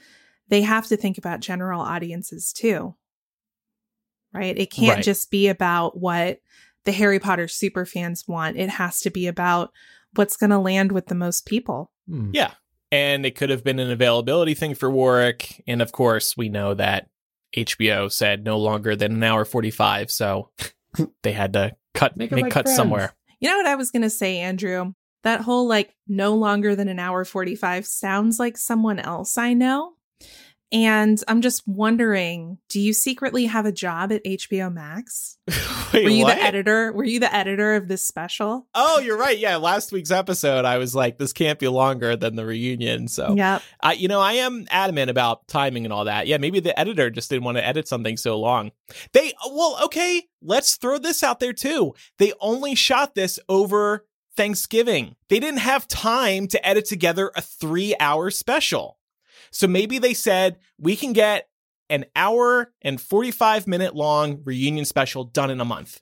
[0.49, 2.95] they have to think about general audiences too.
[4.33, 4.57] Right?
[4.57, 5.03] It can't Right.
[5.03, 6.41] just be about what
[6.87, 8.55] the Harry Potter super fans want.
[8.55, 9.73] It has to be about
[10.15, 11.91] what's going to land with the most people.
[12.09, 12.29] Hmm.
[12.33, 12.51] Yeah.
[12.93, 15.61] And it could have been an availability thing for Warwick.
[15.67, 17.09] And of course, we know that
[17.53, 20.09] HBO said no longer than an hour 45.
[20.09, 20.49] So
[21.23, 22.77] they had to cut, Make make, like cuts Friends.
[22.77, 23.13] somewhere.
[23.41, 24.93] You know what I was going to say, Andrew?
[25.23, 29.91] That whole like no longer than an hour 45 sounds like someone else I know.
[30.71, 35.37] And I'm just wondering, do you secretly have a job at HBO Max?
[35.93, 36.35] Wait, Were you what?
[36.35, 36.91] the editor?
[36.91, 38.67] Were you the editor of this special?
[38.75, 39.37] Oh, you're right.
[39.37, 43.07] Yeah, last week's episode, I was like, this can't be longer than the reunion.
[43.07, 46.27] So, yeah, I, you know, I am adamant about timing and all that.
[46.27, 48.71] Yeah, maybe the editor just didn't want to edit something so long.
[49.13, 51.93] They, well, okay, let's throw this out there too.
[52.19, 55.15] They only shot this over Thanksgiving.
[55.29, 58.96] They didn't have time to edit together a three hour special.
[59.51, 61.47] So maybe they said, we can get
[61.89, 66.01] an hour and 45 minute long reunion special done in a month.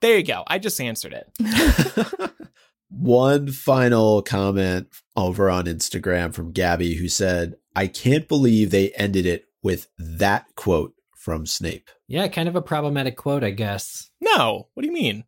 [0.00, 0.44] There you go.
[0.46, 2.30] I just answered it.
[2.90, 9.26] One final comment over on Instagram from Gabby who said, I can't believe they ended
[9.26, 11.90] it with that quote from Snape.
[12.06, 14.10] Yeah, kind of a problematic quote, I guess.
[14.20, 15.24] No, what do you mean?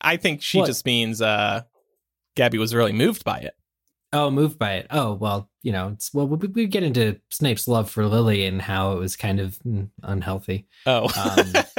[0.00, 0.66] I think she What?
[0.66, 1.62] just means uh
[2.36, 3.54] Gabby was really moved by it.
[4.12, 4.86] Oh, moved by it.
[4.90, 8.62] Oh, well, you know, it's well, we, we get into Snape's love for Lily and
[8.62, 10.68] how it was kind of mm, unhealthy.
[10.86, 11.52] Oh, Um,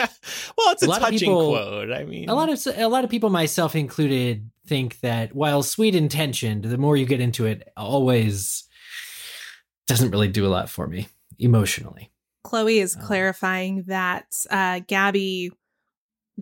[0.58, 1.92] well, it's a, a touching people- quote.
[1.94, 5.96] I mean, A lot of a lot of people, myself included, think that while sweet
[5.96, 8.64] intentioned, the more you get into it, always
[9.88, 11.08] doesn't really do a lot for me
[11.40, 12.12] emotionally.
[12.44, 13.06] Chloe is Oh.
[13.06, 15.52] clarifying that uh, Gabby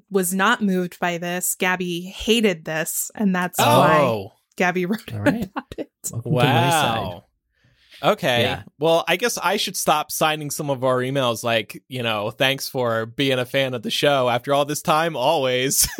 [0.10, 1.56] was not moved by this.
[1.56, 5.44] Gabby hated this, and that's why Oh, Gabby wrote All right.
[5.46, 5.90] about it.
[6.12, 6.98] Welcome to my side.
[7.04, 7.23] wow.
[8.04, 8.42] Okay.
[8.42, 8.64] Yeah.
[8.80, 12.68] Well, I guess I should stop signing some of our emails like, you know, thanks
[12.68, 15.88] for being a fan of the show after all this time, always.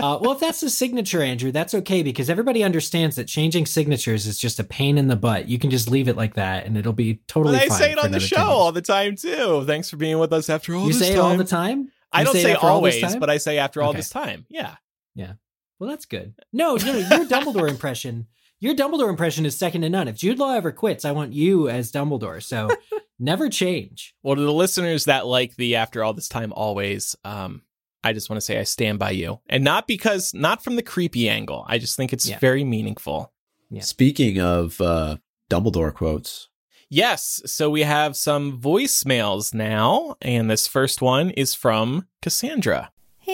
[0.00, 4.26] Uh, well, if that's the signature, Andrew, that's okay because everybody understands that changing signatures
[4.26, 5.46] is just a pain in the butt.
[5.46, 7.58] You can just leave it like that, and it'll be totally.
[7.58, 9.64] but I say it on the show 10 all the time, too.
[9.66, 11.00] Thanks for being with us after all this time.
[11.00, 11.30] You say it time.
[11.30, 11.92] all the time.
[12.12, 13.20] I don't say say after all this always, time?
[13.20, 14.46] but I say after all this time.
[14.48, 14.76] Yeah.
[15.14, 15.34] Yeah.
[15.78, 16.34] Well, that's good.
[16.52, 18.26] No, no, your Dumbledore impression,
[18.60, 20.06] your Dumbledore impression is second to none.
[20.08, 22.42] If Jude Law ever quits, I want you as Dumbledore.
[22.42, 22.68] So
[23.18, 24.14] never change.
[24.22, 27.62] Well, to the listeners that like the after all this time, always, um,
[28.04, 29.40] I just want to say I stand by you.
[29.48, 31.64] And not because, not from the creepy angle.
[31.68, 32.38] I just think it's Yeah.
[32.38, 33.32] very meaningful.
[33.70, 33.82] Yeah.
[33.82, 35.16] Speaking of uh,
[35.50, 36.48] Dumbledore quotes,
[36.92, 37.40] Yes.
[37.46, 40.16] So we have some voicemails now.
[40.20, 42.90] And this first one is from Cassandra.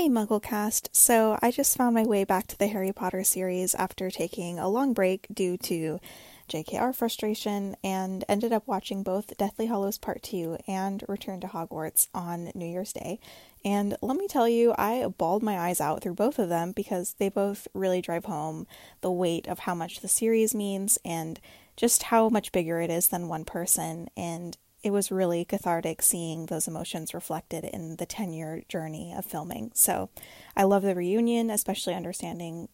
[0.09, 0.88] Mugglecast.
[0.92, 4.69] So I just found my way back to the Harry Potter series after taking a
[4.69, 6.01] long break due to
[6.49, 12.09] JKR frustration and ended up watching both Deathly Hallows Part 2 and Return to Hogwarts
[12.14, 13.19] on New Year's Day.
[13.64, 17.14] And let me tell you, I bawled my eyes out through both of them because
[17.19, 18.66] they both really drive home
[19.01, 21.40] the weight of how much the series means and
[21.77, 24.09] just how much bigger it is than one person.
[24.16, 29.27] And it was really cathartic seeing those emotions reflected in the 10 year journey of
[29.27, 29.72] filming.
[29.75, 30.11] So
[30.57, 32.68] I love the reunion, especially understanding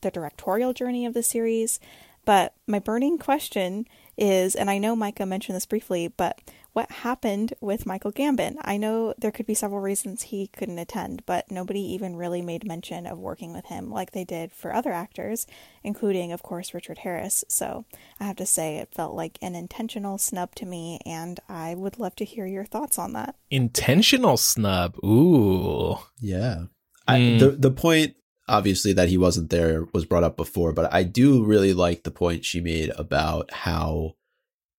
[0.00, 1.78] the directorial journey of the series.
[2.24, 6.40] But my burning question is, and I know Micah mentioned this briefly, but
[6.72, 8.56] what happened with Michael Gambon?
[8.60, 12.66] I know there could be several reasons he couldn't attend, but nobody even really made
[12.66, 15.46] mention of working with him like they did for other actors,
[15.82, 17.44] including, of course, Richard Harris.
[17.48, 17.84] So
[18.20, 21.98] I have to say, it felt like an intentional snub to me, and I would
[21.98, 23.34] love to hear your thoughts on that.
[23.50, 24.96] Intentional snub.
[25.04, 25.96] Ooh.
[26.20, 26.64] yeah,
[27.06, 27.38] I, Mm.
[27.40, 28.14] the the point
[28.46, 32.10] obviously that he wasn't there was brought up before, but I do really like the
[32.10, 34.14] point she made about how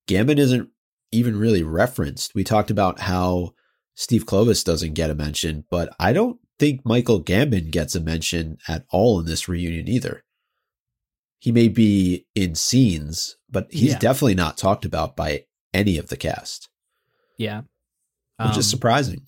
[0.07, 0.69] Gambon isn't
[1.11, 2.35] even really referenced.
[2.35, 3.53] We talked about how
[3.95, 8.57] Steve Kloves doesn't get a mention, but I don't think Michael Gambon gets a mention
[8.67, 10.23] at all in this reunion either.
[11.39, 13.99] He may be in scenes, but he's Yeah.
[13.99, 16.67] definitely not talked about by any of the cast,
[17.37, 17.61] Yeah.
[18.39, 19.21] which is Um, surprising.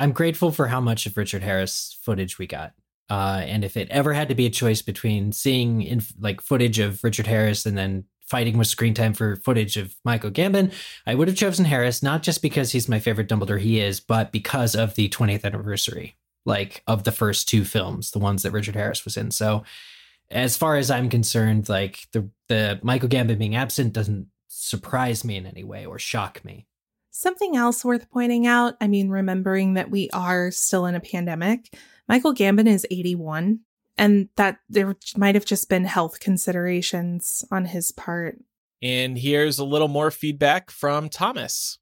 [0.00, 2.72] I'm grateful for how much of Richard Harris footage we got.
[3.10, 6.78] Uh, and if it ever had to be a choice between seeing in, like footage
[6.78, 10.72] of Richard Harris and then fighting with screen time for footage of Michael Gambon,
[11.06, 14.32] I would have chosen Harris, not just because he's my favorite Dumbledore he is, but
[14.32, 18.74] because of the 20th anniversary, like of the first two films, the ones that Richard
[18.74, 19.30] Harris was in.
[19.30, 19.64] So
[20.30, 25.36] as far as I'm concerned, like the, the Michael Gambon being absent doesn't surprise me
[25.36, 26.66] in any way or shock me.
[27.10, 31.74] Something else worth pointing out, I mean, remembering that we are still in a pandemic,
[32.08, 33.60] Michael Gambon is 81,
[33.98, 38.38] and that there might have just been health considerations on his part.
[38.80, 41.78] And here's a little more feedback from Thomas.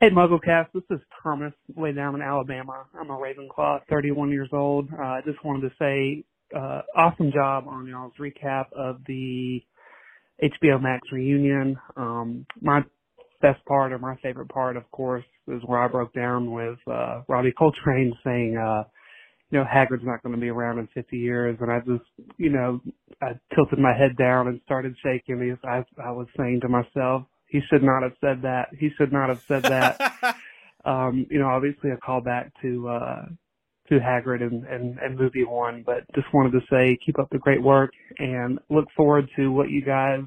[0.00, 0.68] Hey, Mugglecast.
[0.74, 2.84] This is Thomas, way down in Alabama.
[2.94, 4.90] I'm a Ravenclaw, 31 years old.
[4.92, 9.60] Uh, I just wanted to say, uh, awesome job on y'all's recap of the
[10.42, 11.78] HBO Max reunion.
[11.96, 12.82] Um, my
[13.40, 17.22] best part, or my favorite part, of course, is where I broke down with uh,
[17.26, 18.84] Robbie Coltrane saying, uh,
[19.50, 22.04] you know, Hagrid's not going to be around in 50 years, and I just,
[22.36, 22.80] you know,
[23.22, 27.24] I tilted my head down and started shaking because I, I was saying to myself,
[27.46, 28.68] he should not have said that.
[28.78, 30.36] He should not have said that.
[30.84, 33.26] um, you know, obviously a callback to uh
[33.88, 37.38] to Hagrid and, and, and movie one, but just wanted to say keep up the
[37.38, 40.20] great work and look forward to what you guys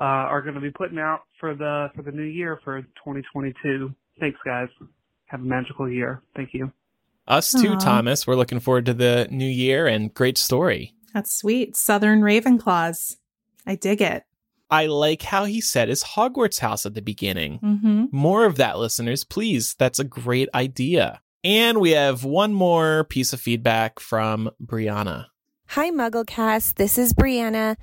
[0.00, 3.54] uh are gonna be putting out for the for the new year for twenty twenty
[3.62, 3.94] two.
[4.20, 4.68] Thanks guys.
[5.26, 6.22] Have a magical year.
[6.34, 6.72] Thank you.
[7.26, 7.78] Us too, Aw.
[7.78, 8.26] Thomas.
[8.26, 10.94] We're looking forward to the new year and great story.
[11.14, 11.76] That's sweet.
[11.76, 13.16] Southern Ravenclaws.
[13.66, 14.24] I dig it.
[14.70, 17.58] I like how he said his Hogwarts house at the beginning.
[17.58, 18.04] Mm-hmm.
[18.12, 19.74] More of that, listeners, please.
[19.74, 21.20] That's a great idea.
[21.42, 25.26] And we have one more piece of feedback from Brianna.
[25.68, 26.74] Hi, Mugglecast.
[26.74, 27.76] This is Brianna.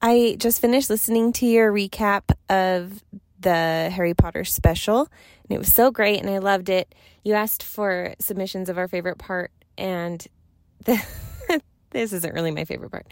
[0.00, 3.02] I just finished listening to your recap of
[3.42, 6.94] the Harry Potter special, and it was so great, and I loved it.
[7.24, 10.26] You asked for submissions of our favorite part, and
[10.84, 11.02] the,
[11.90, 13.06] this isn't really my favorite part,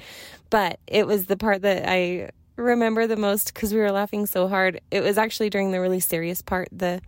[0.50, 4.48] but it was the part that I remember the most because we were laughing so
[4.48, 4.80] hard.
[4.90, 7.00] It was actually during the really serious part, the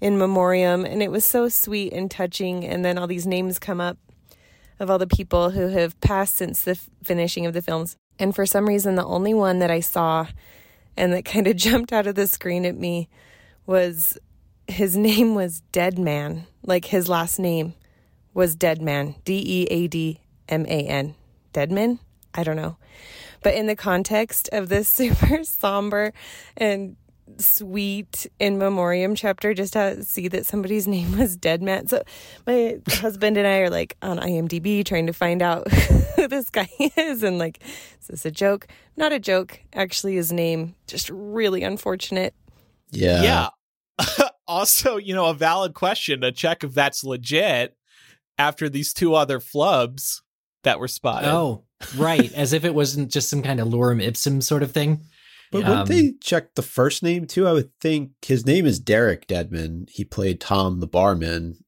[0.00, 2.66] in memoriam, and it was so sweet and touching.
[2.66, 3.96] And then all these names come up
[4.80, 6.74] of all the people who have passed since the
[7.04, 7.96] finishing of the films.
[8.18, 10.26] And for some reason, the only one that I saw
[10.96, 13.08] and that kind of jumped out of the screen at me
[13.66, 14.18] was
[14.68, 16.46] his name was Dead Man.
[16.62, 17.74] Like his last name
[18.34, 19.16] was Deadman.
[19.24, 21.14] D E A D M A N.
[21.52, 21.98] Deadman?
[22.34, 22.76] I don't know.
[23.42, 26.12] But in the context of this super somber
[26.56, 26.96] and
[27.38, 31.88] sweet in memoriam chapter, just to see that somebody's name was Deadman.
[31.88, 32.02] So
[32.46, 35.66] my husband and I are like on IMDb trying to find out
[36.22, 37.60] who this guy is and like,
[38.00, 38.66] is this a joke?
[38.96, 39.60] Not a joke.
[39.72, 42.34] Actually, his name just really unfortunate.
[42.90, 43.50] Yeah.
[43.98, 44.28] Yeah.
[44.46, 47.76] also, you know, a valid question to check if that's legit
[48.38, 50.20] after these two other flubs
[50.64, 51.28] that were spotted.
[51.28, 51.64] Oh,
[51.96, 52.32] right.
[52.32, 55.00] As if it wasn't just some kind of lorem ipsum sort of thing.
[55.50, 57.46] But Um, wouldn't they check the first name too?
[57.46, 59.86] I would think his name is Derek Deadman.
[59.90, 61.61] He played Tom the barman.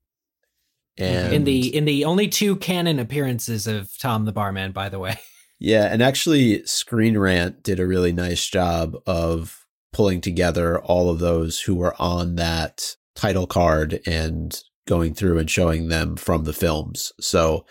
[0.97, 4.99] And in the in the only two canon appearances of Tom the Barman, by the
[4.99, 5.19] way.
[5.61, 9.65] Yeah, and actually Screen Rant did a really nice job of
[9.95, 15.49] pulling together all of those who were on that title card and going through and
[15.49, 17.13] showing them from the films.
[17.21, 17.65] So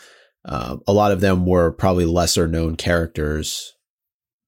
[0.45, 3.75] uh, a lot of them were probably lesser known characters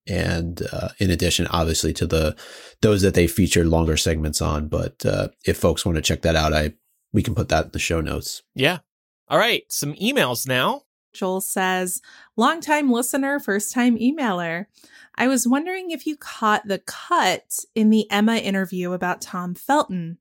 [0.07, 2.35] and uh, in addition obviously to the
[2.81, 6.35] those that they featured longer segments on but uh, if folks want to check that
[6.35, 6.71] out i
[7.15, 8.79] we can put that in the show notes Yeah.
[9.27, 9.63] All right.
[9.69, 10.83] Some emails now.
[11.13, 12.01] Joel says,
[12.35, 14.65] longtime listener, first time emailer.
[15.15, 20.17] I was wondering if you caught the cut in the Emma interview about Tom Felton.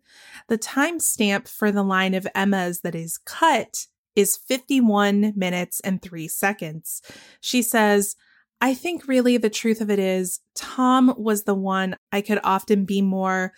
[0.48, 6.28] The timestamp for the line of Emma's that is cut is 51 minutes and three
[6.28, 7.02] seconds.
[7.40, 8.14] She says,
[8.60, 12.84] I think really the truth of it is Tom was the one I could often
[12.84, 13.52] be more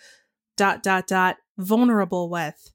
[0.57, 2.71] dot dot dot vulnerable with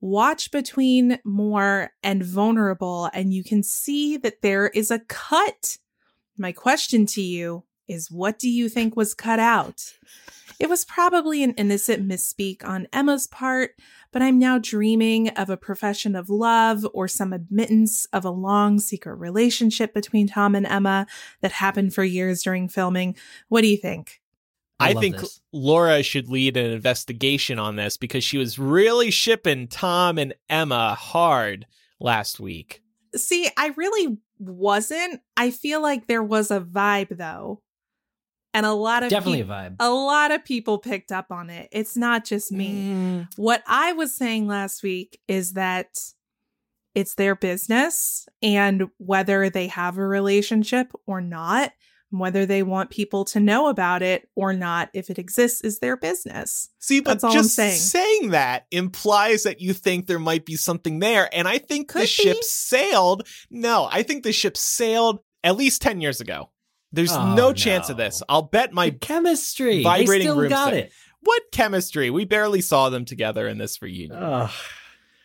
[0.00, 5.78] watch between more and vulnerable and you can see that there is a cut.
[6.38, 9.94] My question to you is what do you think was cut out?
[10.60, 13.70] It was probably an innocent misspeak on Emma's part,
[14.12, 18.78] but I'm now dreaming of a profession of love or some admittance of a long
[18.78, 21.06] secret relationship between Tom and Emma
[21.40, 23.16] that happened for years during filming.
[23.48, 24.19] What do you think?
[24.80, 25.40] I I, think this.
[25.52, 30.94] Laura should lead an investigation on this because she was really shipping Tom and Emma
[30.94, 31.66] hard
[32.00, 32.82] last week.
[33.14, 35.20] See, I really wasn't.
[35.36, 37.62] I feel like there was a vibe though.
[38.52, 39.76] And a lot of Definitely peop- a vibe.
[39.78, 41.68] a lot of people picked up on it.
[41.70, 42.92] It's not just me.
[42.92, 43.28] Mm.
[43.36, 45.96] What I was saying last week is that
[46.94, 51.72] it's their business and whether they have a relationship or not,
[52.10, 55.96] whether they want people to know about it or not, if it exists, is their
[55.96, 56.68] business.
[56.78, 58.30] See, but That's just saying.
[58.30, 61.28] that implies that you think there might be something there.
[61.32, 63.26] And I think the Could ship sailed.
[63.50, 66.50] No, I think the ship sailed at least 10 years ago.
[66.92, 68.22] There's Oh, no chance of this.
[68.28, 69.82] I'll bet my The chemistry.
[69.84, 70.74] vibrating they still room got set.
[70.86, 70.92] it.
[71.20, 72.10] what chemistry?
[72.10, 74.20] We barely saw them together in this reunion.
[74.22, 74.50] Ugh.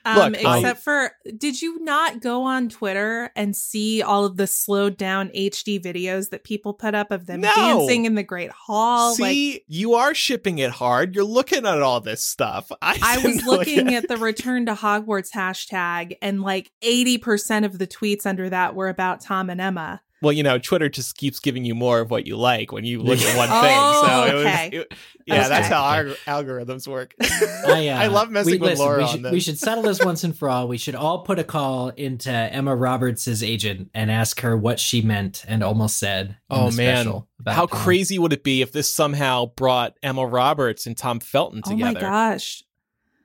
[0.05, 4.37] Um, Look, I- except for, did you not go on Twitter and see all of
[4.37, 7.51] the slowed down HD videos that people put up of them No.
[7.55, 9.11] dancing in the Great Hall?
[9.19, 11.15] like, See, you are shipping it hard.
[11.15, 12.71] You're looking at all this stuff.
[12.81, 17.87] I, I was looking at the Return to Hogwarts hashtag, and like 80% of the
[17.87, 20.01] tweets under that were about Tom and Emma.
[20.21, 23.01] Well, you know, Twitter just keeps giving you more of what you like when you
[23.01, 24.09] look at one Oh, thing.
[24.09, 24.69] So it was, okay.
[24.77, 24.93] it-
[25.27, 27.15] yeah, that's how our algorithms work.
[27.21, 29.31] I, uh, I love messing we, with listen, Laura we on should, this.
[29.31, 30.67] we should settle this once and for all.
[30.67, 35.01] We should all put a call into Emma Roberts' agent and ask her what she
[35.01, 36.37] meant and almost said.
[36.49, 37.67] Oh man, how Tom.
[37.67, 41.81] crazy would it be if this somehow brought Emma Roberts and Tom Felton together?
[41.81, 42.05] Oh my together?
[42.07, 42.63] gosh.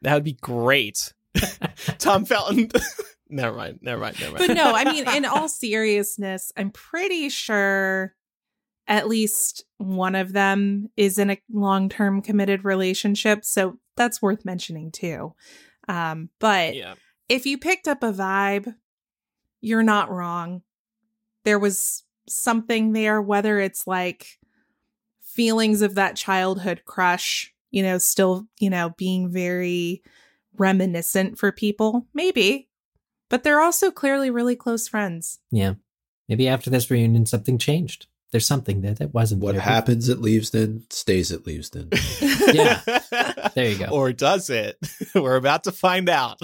[0.02, 1.12] That would be great.
[1.98, 2.70] Tom Felton.
[3.30, 3.80] Never mind.
[3.82, 4.20] Never mind.
[4.20, 4.48] Never mind.
[4.48, 8.14] But no, I mean, in all seriousness, I'm pretty sure
[8.86, 13.44] at least one of them is in a long term committed relationship.
[13.44, 15.34] So that's worth mentioning too.
[15.88, 16.94] Um, but yeah.
[17.28, 18.74] if you picked up a vibe,
[19.60, 20.62] you're not wrong.
[21.44, 24.38] There was something there, whether it's like
[25.22, 30.02] feelings of that childhood crush, you know, still, you know, being very
[30.56, 32.69] reminiscent for people, maybe.
[33.30, 35.38] But they're also clearly really close friends.
[35.50, 35.74] Yeah.
[36.28, 38.06] Maybe after this reunion, something changed.
[38.32, 39.62] There's something there that wasn't what there.
[39.62, 41.88] happens at Leavesden stays at Leavesden
[42.54, 43.48] Yeah.
[43.54, 43.86] There you go.
[43.86, 44.76] Or does it?
[45.14, 46.40] We're about to find out.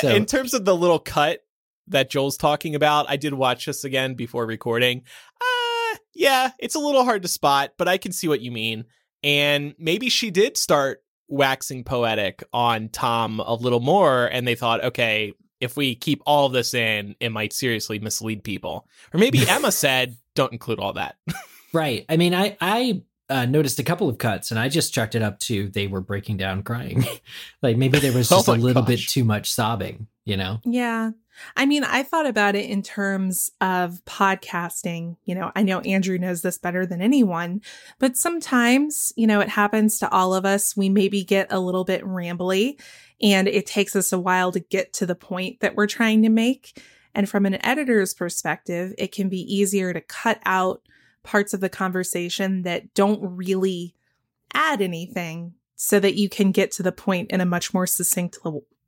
[0.00, 1.40] So- in terms of the little cut
[1.88, 5.02] that Joel's talking about, I did watch this again before recording.
[5.40, 8.84] Uh, yeah, it's a little hard to spot, but I can see what you mean.
[9.22, 11.03] And maybe she did start
[11.34, 16.46] waxing poetic on Tom a little more, and they thought, okay, if we keep all
[16.46, 18.86] of this in, it might seriously mislead people.
[19.12, 21.16] Or maybe Emma said, don't include all that.
[21.74, 22.04] Right.
[22.08, 25.22] I mean, I I uh, noticed a couple of cuts, and I just chucked it
[25.22, 27.04] up to they were breaking down crying.
[27.62, 30.60] like maybe there was Oh just a my little bit too much sobbing, you know?
[30.64, 31.10] Yeah.
[31.56, 35.16] I mean, I thought about it in terms of podcasting.
[35.24, 37.60] You know, I know Andrew knows this better than anyone,
[37.98, 40.76] but sometimes, you know, it happens to all of us.
[40.76, 42.80] We maybe get a little bit rambly
[43.20, 46.28] and it takes us a while to get to the point that we're trying to
[46.28, 46.82] make.
[47.14, 50.82] And from an editor's perspective, it can be easier to cut out
[51.22, 53.94] parts of the conversation that don't really
[54.52, 58.38] add anything so that you can get to the point in a much more succinct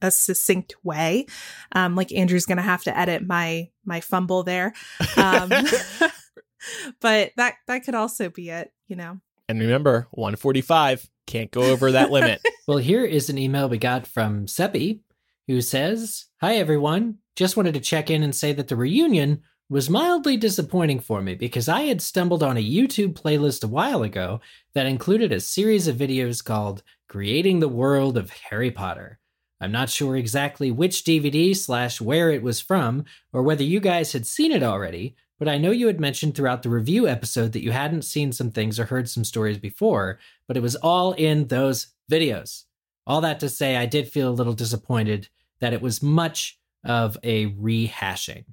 [0.02, 1.26] a succinct way.
[1.72, 4.74] Um, like Andrew's gonna have to edit my my fumble there.
[5.16, 5.50] Um,
[7.00, 9.20] but that that could also be it, you know.
[9.48, 12.40] And remember, 145 can't go over that limit.
[12.68, 15.00] Well, here is an email we got from Seppi
[15.46, 17.18] who says, Hi, everyone.
[17.36, 21.36] Just wanted to check in and say that the reunion was mildly disappointing for me
[21.36, 24.40] because I had stumbled on a YouTube playlist a while ago
[24.74, 29.20] that included a series of videos called Creating the World of Harry Potter.
[29.60, 34.12] I'm not sure exactly which DVD slash where it was from or whether you guys
[34.12, 37.62] had seen it already, but I know you had mentioned throughout the review episode that
[37.62, 41.48] you hadn't seen some things or heard some stories before, but it was all in
[41.48, 42.64] those videos.
[43.06, 45.28] All that to say, I did feel a little disappointed
[45.60, 48.44] that it was much of a rehashing.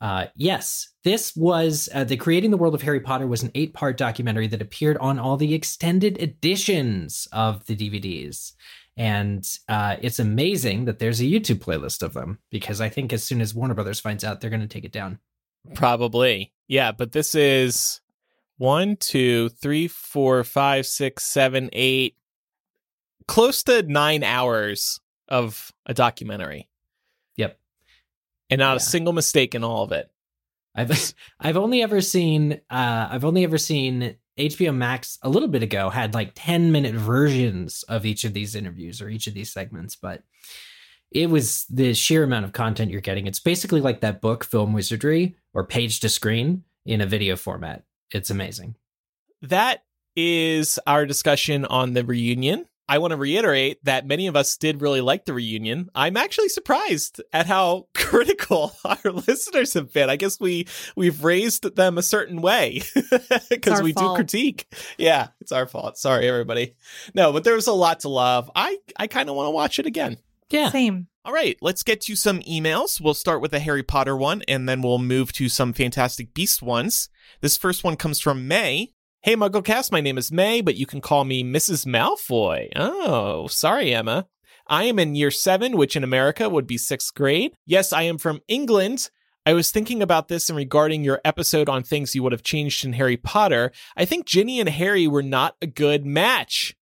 [0.00, 3.72] Uh, yes, this was uh, the Creating the World of Harry Potter was an eight
[3.72, 8.52] part documentary that appeared on all the extended editions of the DVDs.
[8.96, 13.24] And uh, it's amazing that there's a YouTube playlist of them because I think as
[13.24, 15.18] soon as Warner Brothers finds out, they're going to take it down.
[15.74, 16.52] Probably.
[16.68, 18.00] Yeah, but this is
[18.58, 22.16] one, two, three, four, five, six, seven, eight,
[23.26, 26.68] close to nine hours of a documentary.
[27.36, 27.58] Yep.
[28.50, 30.10] And not a single mistake in all of it.
[30.74, 35.62] I've I've only ever seen uh I've only ever seen HBO Max a little bit
[35.62, 39.52] ago had like 10 minute versions of each of these interviews or each of these
[39.52, 40.22] segments, but
[41.12, 43.26] it was the sheer amount of content you're getting.
[43.26, 47.84] It's basically like that book Film Wizardry or Page to Screen in a video format.
[48.10, 48.74] It's amazing.
[49.42, 49.84] That
[50.16, 52.66] is our discussion on the reunion.
[52.88, 55.88] I want to reiterate that many of us did really like the reunion.
[55.94, 60.10] I'm actually surprised at how critical our listeners have been.
[60.10, 60.66] I guess we
[60.96, 62.82] we've raised them a certain way
[63.50, 64.16] because we fault.
[64.16, 64.66] do critique.
[64.98, 65.98] Yeah, it's our fault.
[65.98, 66.76] Sorry everybody.
[67.14, 68.50] No, but there was a lot to love.
[68.54, 70.18] I I kind of want to watch it again.
[70.50, 70.70] Yeah.
[70.70, 71.08] Same.
[71.26, 73.00] All right, let's get to some emails.
[73.00, 76.60] We'll start with the Harry Potter one and then we'll move to some Fantastic Beast
[76.60, 77.08] ones.
[77.40, 78.92] This first one comes from May.
[79.24, 81.86] Hey, MuggleCast, my name is May, but you can call me Mrs.
[81.86, 82.68] Malfoy.
[82.76, 84.26] Oh, sorry, Emma.
[84.66, 87.54] I am in year seven, which in America would be sixth grade.
[87.64, 89.08] Yes, I am from England.
[89.46, 92.84] I was thinking about this and regarding your episode on things you would have changed
[92.84, 93.72] in Harry Potter.
[93.96, 96.76] I think Ginny and Harry were not a good match.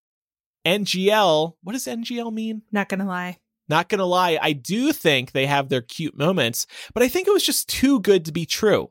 [0.66, 2.62] NGL, what does NGL mean?
[2.72, 3.38] Not gonna lie.
[3.68, 7.32] Not gonna lie, I do think they have their cute moments, but I think it
[7.32, 8.90] was just too good to be true.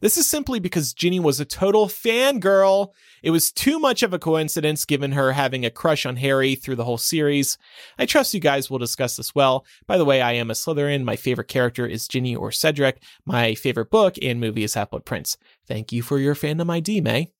[0.00, 2.92] This is simply because Ginny was a total fangirl.
[3.22, 6.76] It was too much of a coincidence given her having a crush on Harry through
[6.76, 7.58] the whole series.
[7.98, 9.64] I trust you guys will discuss this well.
[9.86, 11.04] By the way, I am a Slytherin.
[11.04, 13.02] My favorite character is Ginny or Cedric.
[13.24, 15.36] My favorite book and movie is Half-Blood Prince.
[15.66, 17.32] Thank you for your fandom ID, May.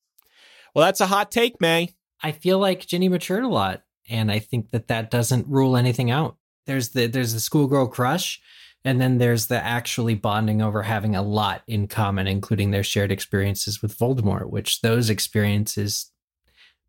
[0.75, 1.91] Well, that's a hot take, May.
[2.23, 6.11] I feel like Ginny matured a lot, and I think that that doesn't rule anything
[6.11, 6.37] out.
[6.67, 8.41] There's the there's the schoolgirl crush,
[8.85, 13.13] and then there's the actually bonding over having a lot in common, including their shared
[13.13, 16.11] experiences with Voldemort, which those experiences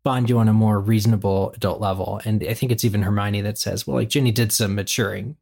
[0.02, 2.20] bond you on a more reasonable adult level.
[2.24, 5.36] And I think it's even Hermione that says, "Well, like Ginny did some maturing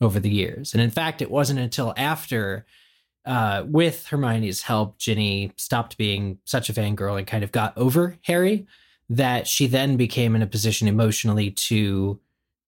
[0.00, 2.66] over the years," and in fact, it wasn't until after.
[3.26, 8.16] Uh, with Hermione's help, Ginny stopped being such a fangirl and kind of got over
[8.22, 8.66] Harry
[9.10, 12.18] that she then became in a position emotionally to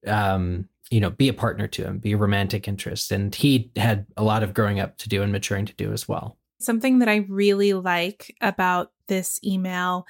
[0.07, 4.07] um you know be a partner to him be a romantic interest and he had
[4.17, 7.09] a lot of growing up to do and maturing to do as well Something that
[7.09, 10.07] I really like about this email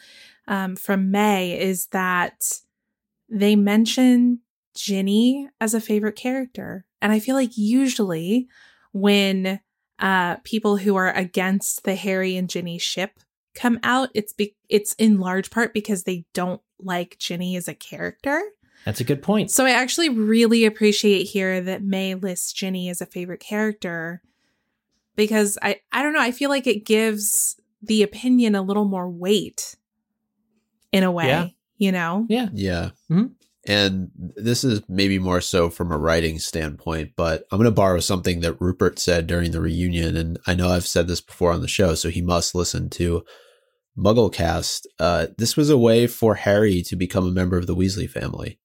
[0.49, 2.61] um, from May is that
[3.29, 4.41] they mention
[4.75, 6.85] Ginny as a favorite character.
[7.01, 8.49] And I feel like usually
[8.93, 9.61] when
[10.01, 13.21] uh, people who are against the Harry and Ginny ship
[13.55, 17.75] come out, it's be- it's in large part because they don't like Ginny as a
[17.75, 18.43] character.
[18.85, 23.01] That's a good point So I actually really appreciate here that May lists Ginny as
[23.01, 24.23] a favorite character
[25.17, 29.09] because I I don't know, I feel like it gives the opinion a little more
[29.09, 29.77] weight
[30.93, 31.47] in a way, Yeah.
[31.79, 32.27] you know?
[32.29, 32.91] yeah Yeah.
[33.11, 33.33] Mhm.
[33.67, 38.01] And this is maybe more so from a writing standpoint, but I'm going to borrow
[38.01, 40.17] something that Rupert said during the reunion.
[40.17, 43.23] And I know I've said this before on the show, so he must listen to
[43.99, 48.09] MuggleCast, uh, this was a way for Harry to become a member of the Weasley
[48.09, 48.59] family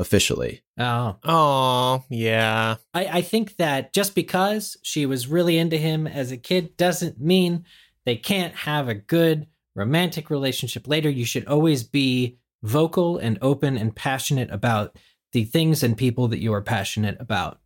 [0.00, 0.62] officially.
[0.78, 2.76] Oh, Oh, yeah.
[2.94, 7.20] I, I think that just because she was really into him as a kid doesn't
[7.20, 7.64] mean
[8.04, 11.10] they can't have a good romantic relationship later.
[11.10, 14.96] You should always be vocal and open and passionate about
[15.32, 17.60] the things and people that you are passionate about.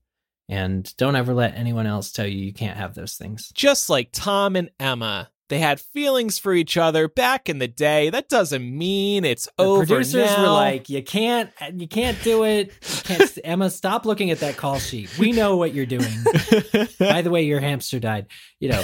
[0.49, 3.51] And don't ever let anyone else tell you you can't have those things.
[3.55, 5.31] Just like Tom and Emma.
[5.51, 8.09] They had feelings for each other back in the day.
[8.11, 10.43] That doesn't mean it's The over producers now.
[10.43, 12.73] were like, "You can't, you can't do it.
[13.05, 15.19] Can't, Emma, stop looking at that call sheet.
[15.19, 16.09] We know what you're doing.
[16.99, 18.27] By the way, your hamster died.
[18.59, 18.83] You know,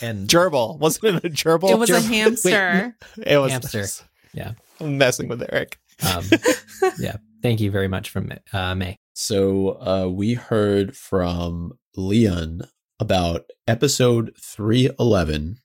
[0.00, 0.78] and gerbil.
[0.78, 1.70] Wasn't it a gerbil?
[1.70, 2.08] it was a Gerbil.
[2.14, 2.96] hamster.
[3.18, 3.86] It was Hamster.
[4.32, 4.52] Yeah.
[4.80, 5.78] I'm messing with Eric.
[6.14, 6.24] um,
[6.98, 7.16] yeah.
[7.42, 8.96] Thank you very much from uh, May.
[9.12, 12.62] So uh, we heard from Leon
[12.98, 15.58] about episode 311,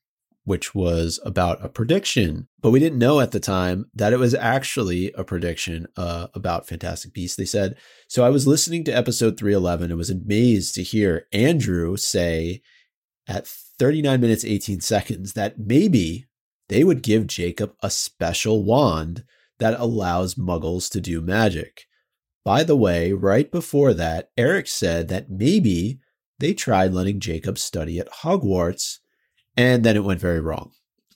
[0.49, 4.33] which was about a prediction, but we didn't know at the time that it was
[4.33, 7.37] actually a prediction uh, about Fantastic Beasts.
[7.37, 7.77] They said,
[8.07, 12.63] So I was listening to episode 311 and was amazed to hear Andrew say
[13.27, 16.25] at 39 minutes, 18 seconds that maybe
[16.67, 19.25] they would give Jacob a special wand
[19.59, 21.85] that allows muggles to do magic.
[22.43, 25.99] By the way, right before that, Eric said that maybe
[26.39, 28.97] they tried letting Jacob study at Hogwarts,
[29.59, 30.71] and then it went very wrong.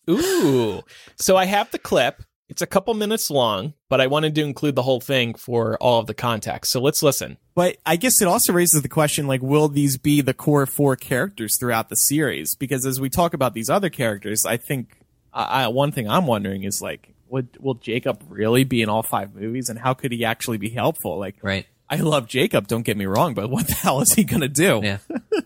[0.09, 0.81] Ooh.
[1.15, 2.23] So I have the clip.
[2.49, 5.99] It's a couple minutes long, but I wanted to include the whole thing for all
[5.99, 6.71] of the context.
[6.73, 7.37] So let's listen.
[7.55, 10.95] But I guess it also raises the question like, will these be the core four
[10.97, 12.53] characters throughout the series?
[12.53, 14.97] Because as we talk about these other characters, I think
[15.33, 19.03] I, I, one thing I'm wondering is like, would, will Jacob really be in all
[19.03, 21.17] five movies and how could he actually be helpful?
[21.17, 21.65] Like, Right.
[21.89, 24.49] I love Jacob, don't get me wrong, but what the hell is he going to
[24.49, 24.81] do?
[24.83, 24.97] Yeah.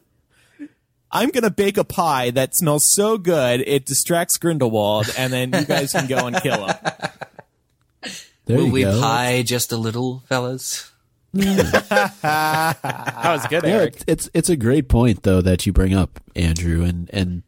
[1.12, 5.54] I'm going to bake a pie that smells so good it distracts Grindelwald and then
[5.54, 6.76] you guys can go and kill him.
[8.46, 9.00] There Will you we go.
[9.02, 10.92] pie just a little, fellas?
[11.34, 13.96] That was good, Yeah, Eric.
[13.96, 17.44] it's, it's it's a great point though that you bring up, Andrew, and and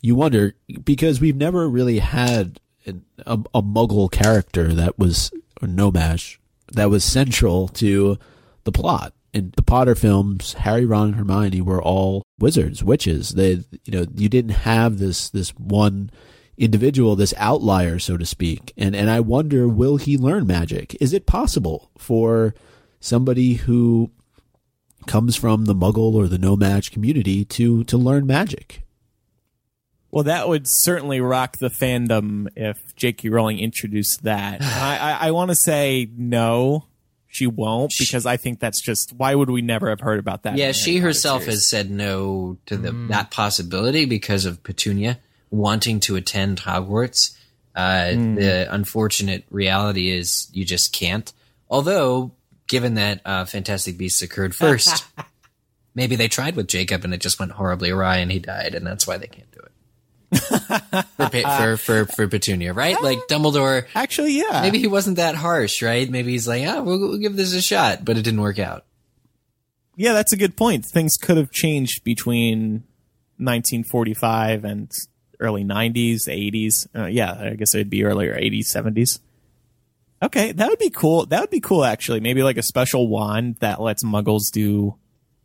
[0.00, 5.30] you wonder because we've never really had an, a, a Muggle character that was
[5.60, 6.40] or No-Maj
[6.72, 8.18] that was central to
[8.64, 9.12] the plot.
[9.32, 13.30] In the Potter films, Harry, Ron, and Hermione were all wizards, witches.
[13.30, 16.10] They, you know, you didn't have this this one
[16.58, 18.72] individual, this outlier, so to speak.
[18.76, 20.96] And and I wonder, will he learn magic?
[21.00, 22.54] Is it possible for
[23.00, 24.10] somebody who
[25.06, 28.82] comes from the Muggle or the No-Maj community to to learn magic?
[30.10, 33.30] Well, that would certainly rock the fandom if J.K.
[33.30, 34.60] Rowling introduced that.
[34.62, 36.84] I, I, I want to say no,
[37.32, 40.56] she won't, because I think that's just why would we never have heard about that?
[40.58, 41.54] yeah, she herself series?
[41.56, 45.18] has said no to the, that possibility because of Petunia
[45.50, 47.34] wanting to attend Hogwarts.
[47.74, 51.32] Uh, The unfortunate reality is you just can't.
[51.70, 52.32] Although,
[52.66, 55.06] given that uh, Fantastic Beasts occurred first,
[55.94, 58.86] maybe they tried with Jacob and it just went horribly awry and he died, and
[58.86, 59.71] that's why they can't do it.
[61.16, 63.00] for, for for for Petunia, right?
[63.02, 64.62] Like Dumbledore, Actually, yeah.
[64.62, 66.08] maybe he wasn't that harsh, right?
[66.08, 68.84] Maybe he's like, ah, we'll, we'll give this a shot, but it didn't work out.
[69.96, 70.86] Yeah, that's a good point.
[70.86, 72.84] Things could have changed between
[73.36, 74.90] 1945 and
[75.38, 76.86] early 90s, 80s.
[76.96, 79.18] Uh, yeah, I guess it'd be earlier 80s, 70s.
[80.22, 81.26] Okay, that would be cool.
[81.26, 82.20] That would be cool, actually.
[82.20, 84.96] Maybe like a special wand that lets muggles do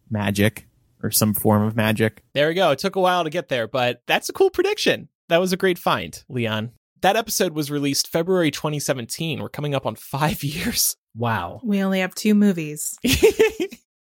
[0.09, 0.66] magic
[1.03, 2.23] or some form of magic.
[2.33, 2.71] There we go.
[2.71, 5.09] It took a while to get there, but that's a cool prediction.
[5.29, 6.71] That was a great find, Leon.
[7.01, 9.41] That episode was released February 2017.
[9.41, 10.95] We're coming up on five years.
[11.15, 11.61] Wow.
[11.63, 12.97] We only have two movies.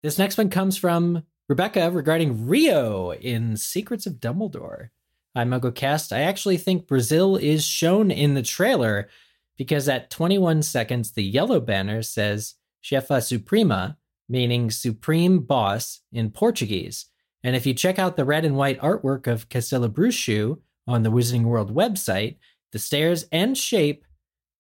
[0.07, 4.90] This next one comes from Rebecca regarding Rio in Secrets of Dumbledore.
[5.34, 6.14] I'm Hi, MuggleCast.
[6.14, 9.09] I actually think Brazil is shown in the trailer
[9.57, 13.97] because at 21 seconds, the yellow banner says Chefa Suprema,
[14.29, 17.07] meaning supreme boss in Portuguese.
[17.43, 21.11] And if you check out the red and white artwork of Castelo Bruxo on the
[21.11, 22.39] Wizarding World website,
[22.72, 24.05] the stairs and shape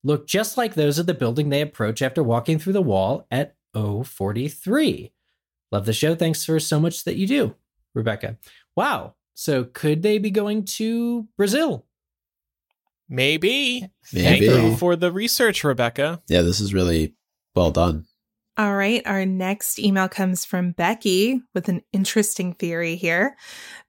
[0.04, 3.56] look just like those of the building they approach after walking through the wall at
[3.74, 5.10] O43.
[5.72, 6.14] Love the show.
[6.14, 7.56] Thanks for so much that you do,
[7.94, 8.38] Rebecca.
[8.76, 9.14] Wow.
[9.34, 11.84] So could they be going to Brazil?
[13.08, 13.88] Maybe.
[14.12, 14.24] Maybe.
[14.24, 16.22] Thank you for the research, Rebecca.
[16.28, 17.14] Yeah, this is really
[17.54, 18.06] well done.
[18.58, 23.36] All right, our next email comes from Becky with an interesting theory here.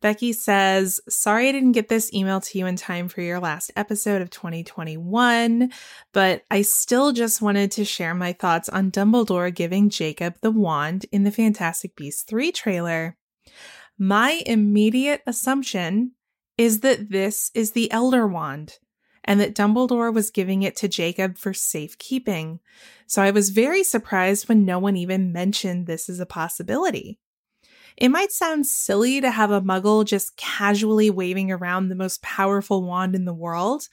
[0.01, 3.71] Becky says, Sorry I didn't get this email to you in time for your last
[3.77, 5.71] episode of 2021,
[6.11, 11.05] but I still just wanted to share my thoughts on Dumbledore giving Jacob the wand
[11.13, 13.15] in the Fantastic Beasts 3 trailer.
[13.97, 16.11] My immediate assumption
[16.57, 18.79] is that this is the Elder Wand
[19.27, 22.61] and that Dumbledore was giving it to Jacob for safekeeping.
[23.05, 27.19] So I was very surprised when no one even mentioned this as a possibility.
[27.97, 32.83] It might sound silly to have a muggle just casually waving around the most powerful
[32.83, 33.89] wand in the world,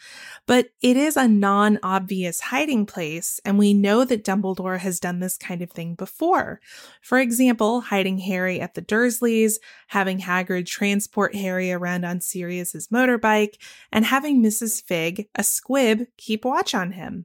[0.46, 5.20] but it is a non obvious hiding place, and we know that Dumbledore has done
[5.20, 6.60] this kind of thing before.
[7.00, 9.54] For example, hiding Harry at the Dursleys,
[9.88, 13.54] having Hagrid transport Harry around on Sirius's motorbike,
[13.90, 14.82] and having Mrs.
[14.84, 17.24] Figg, a squib, keep watch on him.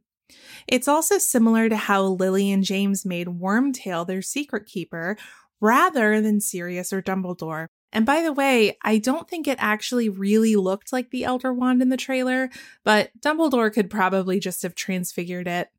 [0.67, 5.17] It's also similar to how Lily and James made Wormtail their secret keeper,
[5.61, 7.67] rather than Sirius or Dumbledore.
[7.91, 11.81] And by the way, I don't think it actually really looked like the Elder Wand
[11.81, 12.49] in the trailer,
[12.83, 15.69] but Dumbledore could probably just have transfigured it.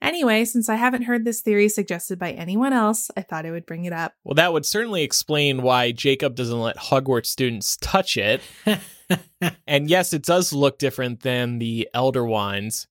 [0.00, 3.66] Anyway, since I haven't heard this theory suggested by anyone else, I thought I would
[3.66, 4.14] bring it up.
[4.24, 8.40] Well, that would certainly explain why Jacob doesn't let Hogwarts students touch it.
[9.66, 12.86] and yes, it does look different than the Elder Wands.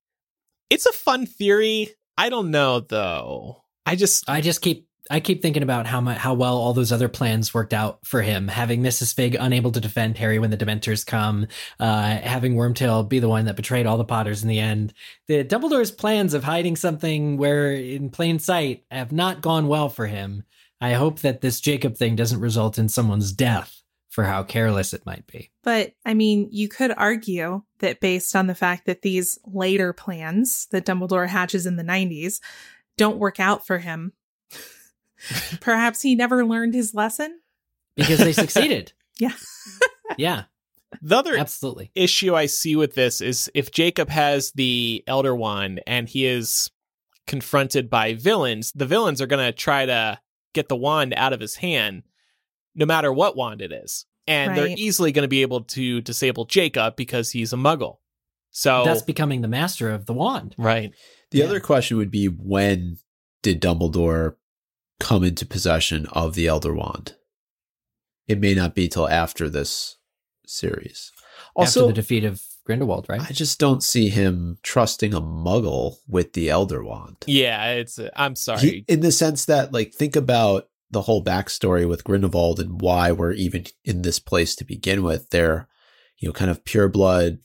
[0.69, 1.89] It's a fun theory.
[2.17, 3.63] I don't know though.
[3.85, 6.91] I just I just keep I keep thinking about how my, how well all those
[6.91, 8.47] other plans worked out for him.
[8.47, 9.13] Having Mrs.
[9.13, 11.47] Figg unable to defend Harry when the Dementors come,
[11.79, 14.93] uh, having Wormtail be the one that betrayed all the Potters in the end.
[15.27, 20.07] The Dumbledore's plans of hiding something where in plain sight have not gone well for
[20.07, 20.43] him.
[20.79, 25.05] I hope that this Jacob thing doesn't result in someone's death for how careless it
[25.05, 25.51] might be.
[25.63, 30.67] But I mean, you could argue that based on the fact that these later plans
[30.71, 32.39] that Dumbledore hatches in the 90s
[32.97, 34.13] don't work out for him,
[35.61, 37.39] perhaps he never learned his lesson
[37.95, 38.93] because they succeeded.
[39.19, 39.33] yeah.
[40.17, 40.43] yeah.
[41.01, 41.91] The other Absolutely.
[41.95, 46.69] issue I see with this is if Jacob has the Elder Wand and he is
[47.27, 50.19] confronted by villains, the villains are going to try to
[50.53, 52.03] get the wand out of his hand,
[52.73, 54.05] no matter what wand it is.
[54.27, 57.97] And they're easily going to be able to disable Jacob because he's a muggle.
[58.51, 60.55] So That's becoming the master of the wand.
[60.57, 60.91] right.
[61.31, 61.45] The Yeah.
[61.45, 62.97] other question would be when
[63.43, 64.35] did Dumbledore
[64.99, 67.15] come into possession of the Elder Wand?
[68.27, 69.97] It may not be till after this
[70.45, 71.11] series.
[71.57, 73.21] after Also, the defeat of Grindelwald, right?
[73.21, 77.17] I just don't see him trusting a muggle with the Elder Wand.
[77.25, 78.59] Yeah, it's I'm sorry.
[78.59, 83.11] He- in the sense that, like, think about the whole backstory with Grindelwald and why
[83.11, 85.29] we're even in this place to begin with.
[85.29, 85.67] They're,
[86.17, 87.39] you know, kind of pure blood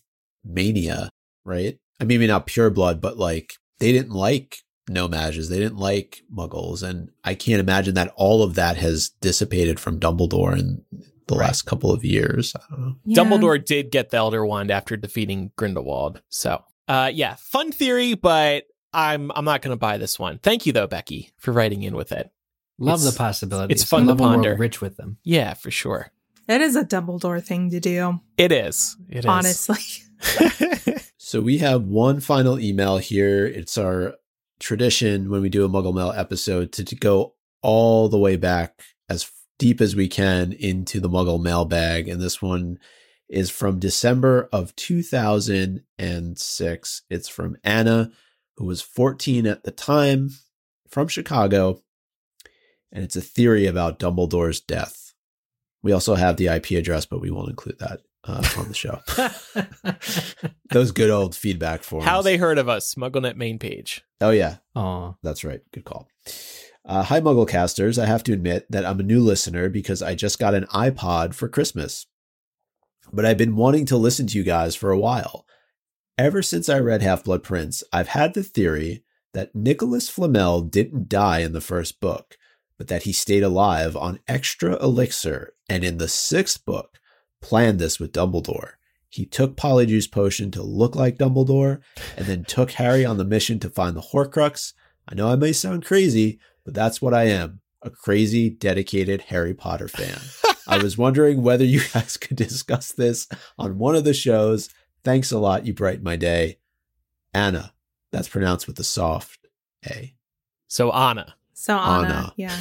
[0.45, 1.11] mania,
[1.45, 1.79] right?
[2.01, 4.59] I mean, maybe not pure blood, but like they didn't like
[4.93, 9.81] No-Majs, they didn't like muggles, and I can't imagine that all of that has dissipated
[9.81, 10.83] from Dumbledore in
[11.29, 11.47] the Right.
[11.47, 12.55] last couple of years.
[12.57, 12.95] I don't know.
[13.05, 13.17] Yeah.
[13.23, 16.21] Dumbledore did get the Elder Wand after defeating Grindelwald.
[16.29, 20.39] So, uh, yeah, fun theory, but I'm I'm not going to buy this one.
[20.43, 22.31] Thank you though, Becky, for writing in with it.
[22.79, 23.75] Love It's- the possibilities.
[23.83, 24.57] it's fun I to love ponder.
[24.57, 25.19] rich with them.
[25.25, 26.11] Yeah, for sure.
[26.49, 28.97] It is a Dumbledore thing to do, It is.
[29.09, 29.27] It is.
[29.27, 29.77] honestly.
[31.25, 33.47] So we have one final email here.
[33.47, 34.17] It's our
[34.63, 38.83] tradition when we do a Muggle Mail episode to, to go all the way back
[39.09, 42.09] as deep as we can into the Muggle mailbag.
[42.09, 42.79] And this one
[43.29, 47.03] is from December of 2006.
[47.11, 48.11] It's from Anna,
[48.57, 50.31] who was 14 at the time,
[50.89, 51.83] from Chicago.
[52.91, 55.13] And it's a theory about Dumbledore's death.
[55.83, 59.01] We also have the IP address, but we won't include that uh, on the show.
[60.71, 62.07] Those good old feedback forms.
[62.07, 64.03] How they heard of us, MuggleNet main page.
[64.21, 65.15] Oh yeah, Aw.
[65.23, 65.61] that's right.
[65.73, 66.09] Good call.
[66.85, 68.01] Uh, hi, Mugglecasters.
[68.01, 71.35] I have to admit that I'm a new listener because I just got an iPod
[71.35, 72.07] for Christmas.
[73.13, 75.47] But I've been wanting to listen to you guys for a while.
[76.19, 81.09] Ever since I read Half Blood Prince, I've had the theory that Nicolas Flamel didn't
[81.09, 82.37] die in the first book,
[82.79, 86.99] but that he stayed alive on extra elixir and in the sixth book
[87.43, 88.73] planned this with Dumbledore.
[89.11, 91.81] He took Polyjuice Potion to look like Dumbledore
[92.17, 94.73] and then took Harry on the mission to find the Horcrux.
[95.07, 99.53] I know I may sound crazy, but that's what I am a crazy, dedicated Harry
[99.53, 100.19] Potter fan.
[100.67, 103.29] I was wondering whether you guys could discuss this
[103.59, 104.71] on one of the shows.
[105.05, 105.67] Thanks a lot.
[105.67, 106.59] You brighten my day.
[107.35, 107.75] Anna.
[108.13, 109.47] That's pronounced with a soft
[109.87, 110.15] A.
[110.69, 112.33] So Anna, So Anna, Anna.
[112.37, 112.57] yeah.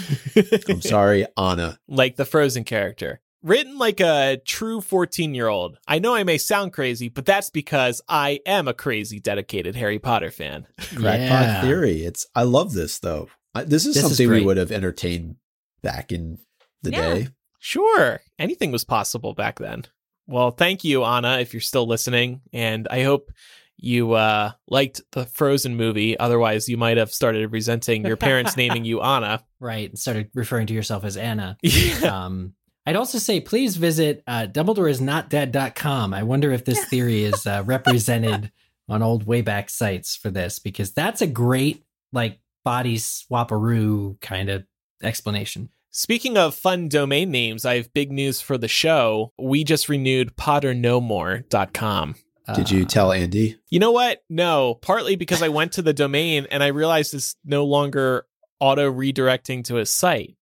[0.69, 1.77] I'm sorry, Anna.
[1.87, 3.19] like the Frozen character.
[3.43, 5.77] Written like a true 14 year old.
[5.87, 9.97] I know I may sound crazy, but that's because I am a crazy, dedicated Harry
[9.99, 10.67] Potter fan.
[10.77, 11.61] Crackpot Yeah.
[11.61, 12.03] theory.
[12.03, 13.29] It's I love this though.
[13.55, 15.37] I, this is This is something we would have entertained
[15.81, 16.37] back in
[16.83, 17.13] the Yeah.
[17.13, 17.27] day.
[17.59, 19.85] Sure, anything was possible back then.
[20.27, 22.41] Well, thank you, Anna, if you're still listening.
[22.53, 23.31] And I hope
[23.77, 26.17] you uh, liked the Frozen movie.
[26.17, 29.43] Otherwise, you might have started resenting your parents naming you Anna.
[29.59, 29.95] Right.
[29.97, 31.57] Started referring to yourself as Anna.
[31.63, 32.25] Yeah.
[32.25, 32.53] Um,
[32.85, 36.13] I'd also say please visit uh, DumbledoreIsNotDead.com.
[36.13, 38.51] I wonder if this theory is uh, represented
[38.89, 44.65] on old wayback sites for this because that's a great like body swaparoo kind of
[45.01, 45.69] explanation.
[45.91, 49.33] Speaking of fun domain names, I have big news for the show.
[49.37, 52.15] We just renewed potternomore.com.
[52.55, 53.57] Did you tell Andy?
[53.69, 54.23] You know what?
[54.29, 58.25] No, partly because I went to the domain and I realized it's no longer
[58.59, 60.35] auto redirecting to his site.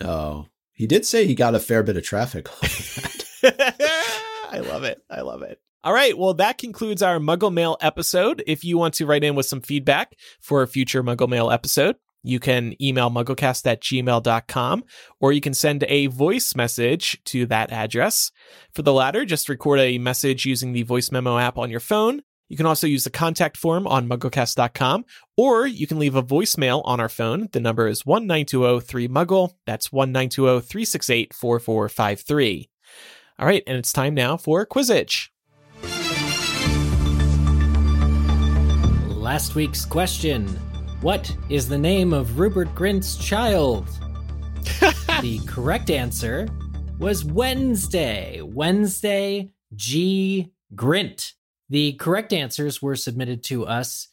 [0.00, 2.48] Oh, he did say he got a fair bit of traffic.
[3.42, 5.02] I love it.
[5.10, 5.58] I love it.
[5.82, 6.16] All right.
[6.16, 8.42] Well, that concludes our Muggle Mail episode.
[8.46, 11.96] If you want to write in with some feedback for a future Muggle Mail episode,
[12.22, 14.84] you can email mugglecast at gmail.com
[15.20, 18.32] or you can send a voice message to that address.
[18.74, 22.22] For the latter, just record a message using the voice memo app on your phone.
[22.48, 25.04] You can also use the contact form on mugglecast.com
[25.36, 27.48] or you can leave a voicemail on our phone.
[27.52, 29.56] The number is 19203-MUGGLE.
[29.66, 32.68] That's 19203684453.
[33.38, 35.28] All right, and it's time now for Quizzitch.
[39.08, 40.46] Last week's question
[41.00, 43.88] What is the name of Rupert Grint's child?
[45.20, 46.48] the correct answer
[46.98, 48.40] was Wednesday.
[48.42, 50.52] Wednesday G.
[50.74, 51.32] Grint.
[51.68, 54.08] The correct answers were submitted to us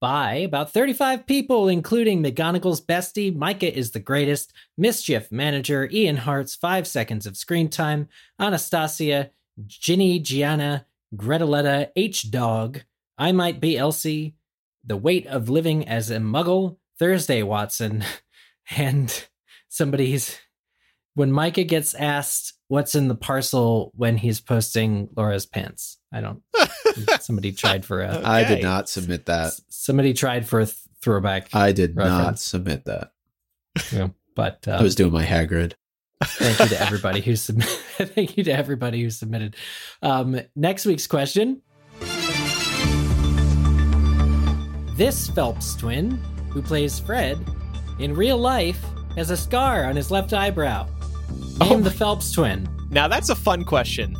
[0.00, 6.54] by about 35 people, including McGonagall's bestie, Micah is the greatest, Mischief Manager, Ian Hart's
[6.54, 9.30] five seconds of screen time, Anastasia,
[9.66, 12.82] Ginny, Gianna, Greteletta, H Dog,
[13.16, 14.34] I Might Be Elsie,
[14.84, 18.04] The Weight of Living as a Muggle, Thursday Watson,
[18.70, 19.26] and
[19.68, 20.38] somebody's.
[21.18, 26.44] When Micah gets asked what's in the parcel when he's posting Laura's pants, I don't.
[27.20, 28.20] somebody tried for a.
[28.20, 28.54] I Okay.
[28.54, 29.54] did not submit that.
[29.68, 33.10] Somebody tried for a th- throwback, I did not submit that.
[34.36, 35.72] but uh, I was doing my Hagrid.
[36.22, 37.68] thank you to everybody who submitted.
[38.14, 39.56] thank you to everybody who submitted.
[40.02, 41.62] Um, next week's question:
[44.96, 46.12] This Phelps twin,
[46.50, 47.44] who plays Fred,
[47.98, 48.80] in real life
[49.16, 50.86] has a scar on his left eyebrow.
[51.30, 52.68] Name Oh the Phelps twin.
[52.90, 54.16] Now that's a fun question.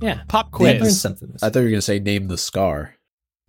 [0.00, 1.00] Yeah, Pop I learned quiz.
[1.00, 1.34] something.
[1.42, 2.94] I thought you were going to say name the scar.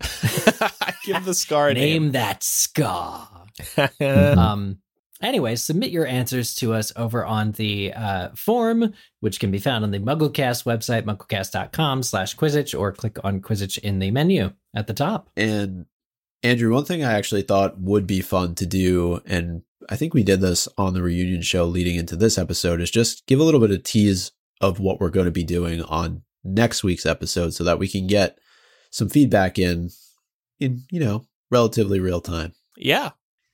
[1.04, 2.12] Give the scar a Name name.
[2.12, 3.28] that scar.
[4.00, 4.78] Um
[5.20, 9.82] anyway submit your answers to us over on the uh, form which can be found
[9.82, 14.86] on the mugglecast website mugglecast.com slash quizzitch or click on quizzitch in the menu at
[14.86, 15.86] the top And
[16.44, 20.22] Andrew, one thing I actually thought would be fun to do, and I think we
[20.22, 23.60] did this on the reunion show leading into this episode, is just give a little
[23.60, 27.64] bit of tease of what we're going to be doing on next week's episode so
[27.64, 28.38] that we can get
[28.90, 29.90] some feedback in,
[30.60, 32.52] in, you know, relatively real time.
[32.76, 33.10] yeah.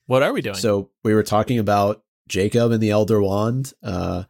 [0.07, 0.55] What are we doing?
[0.55, 4.25] So we were talking about Jacob and the Elder Wand uh,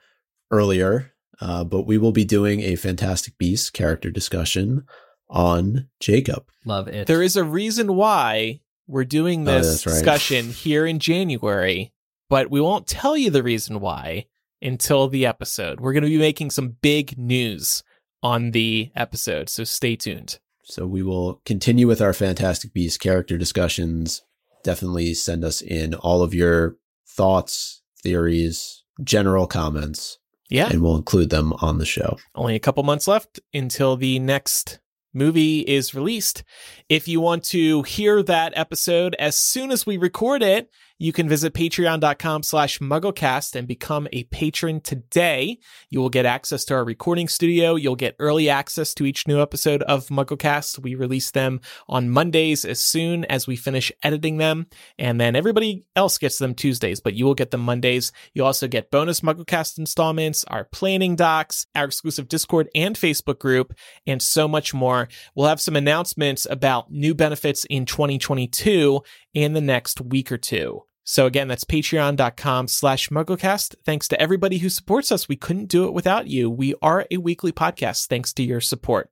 [0.49, 4.85] earlier, uh, but we will be doing a Fantastic Beasts character discussion
[5.29, 6.45] on Jacob.
[6.65, 9.91] love it there is a reason why we're doing Oh, this that's right.
[9.93, 11.91] discussion here in January,
[12.29, 14.25] but we won't tell you the reason why
[14.61, 15.79] until the episode.
[15.79, 17.83] We're going to be making some big news
[18.23, 20.39] on the episode, so stay tuned.
[20.63, 24.23] So we will continue with our Fantastic Beasts character discussions.
[24.63, 30.17] Definitely send us in all of your thoughts, theories, general comments,
[30.49, 30.69] Yeah.
[30.71, 32.17] and we'll include them on the show.
[32.33, 34.79] Only a couple months left until the next
[35.13, 36.43] movie is released.
[36.89, 41.27] If you want to hear that episode as soon as we record it, you can
[41.27, 45.57] visit patreon.com slash mugglecast and become a patron today.
[45.89, 47.75] You will get access to our recording studio.
[47.75, 50.79] You'll get early access to each new episode of Mugglecast.
[50.79, 54.67] We release them on Mondays as soon as we finish editing them.
[54.97, 58.13] And then everybody else gets them Tuesdays, but you will get them Mondays.
[58.33, 63.73] You also get bonus Mugglecast installments, our planning docs, our exclusive Discord and Facebook group,
[64.07, 65.09] and so much more.
[65.35, 69.01] We'll have some announcements about new benefits in 2022
[69.35, 70.81] in the next week or two.
[71.07, 73.75] So again, that's patreon.com slash mugglecast.
[73.85, 75.29] Thanks to everybody who supports us.
[75.29, 76.49] We couldn't do it without you.
[76.49, 79.11] We are a weekly podcast thanks to your support.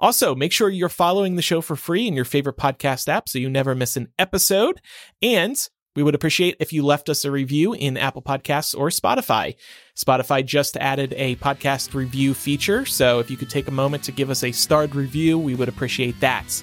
[0.00, 3.38] Also, make sure you're following the show for free in your favorite podcast app so
[3.38, 4.80] you never miss an episode.
[5.20, 5.54] And
[5.94, 9.54] we would appreciate if you left us a review in Apple Podcasts or Spotify.
[9.96, 14.12] Spotify just added a podcast review feature, so if you could take a moment to
[14.12, 16.62] give us a starred review, we would appreciate that.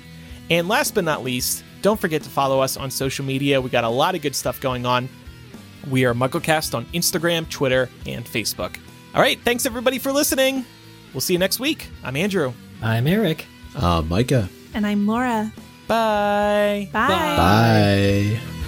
[0.50, 3.60] And last but not least, don't forget to follow us on social media.
[3.62, 5.10] We got a lot of good stuff going on.
[5.90, 8.78] We are MuggleCast on Instagram, Twitter, and Facebook.
[9.16, 10.66] All right, thanks everybody for listening.
[11.14, 11.90] We'll see you next week.
[12.04, 12.54] I'm Andrew.
[12.82, 15.52] i'm eric Uh, Micah, And I'm Laura.
[15.88, 16.90] Bye.
[16.94, 17.08] Bye.
[17.08, 18.61] bye.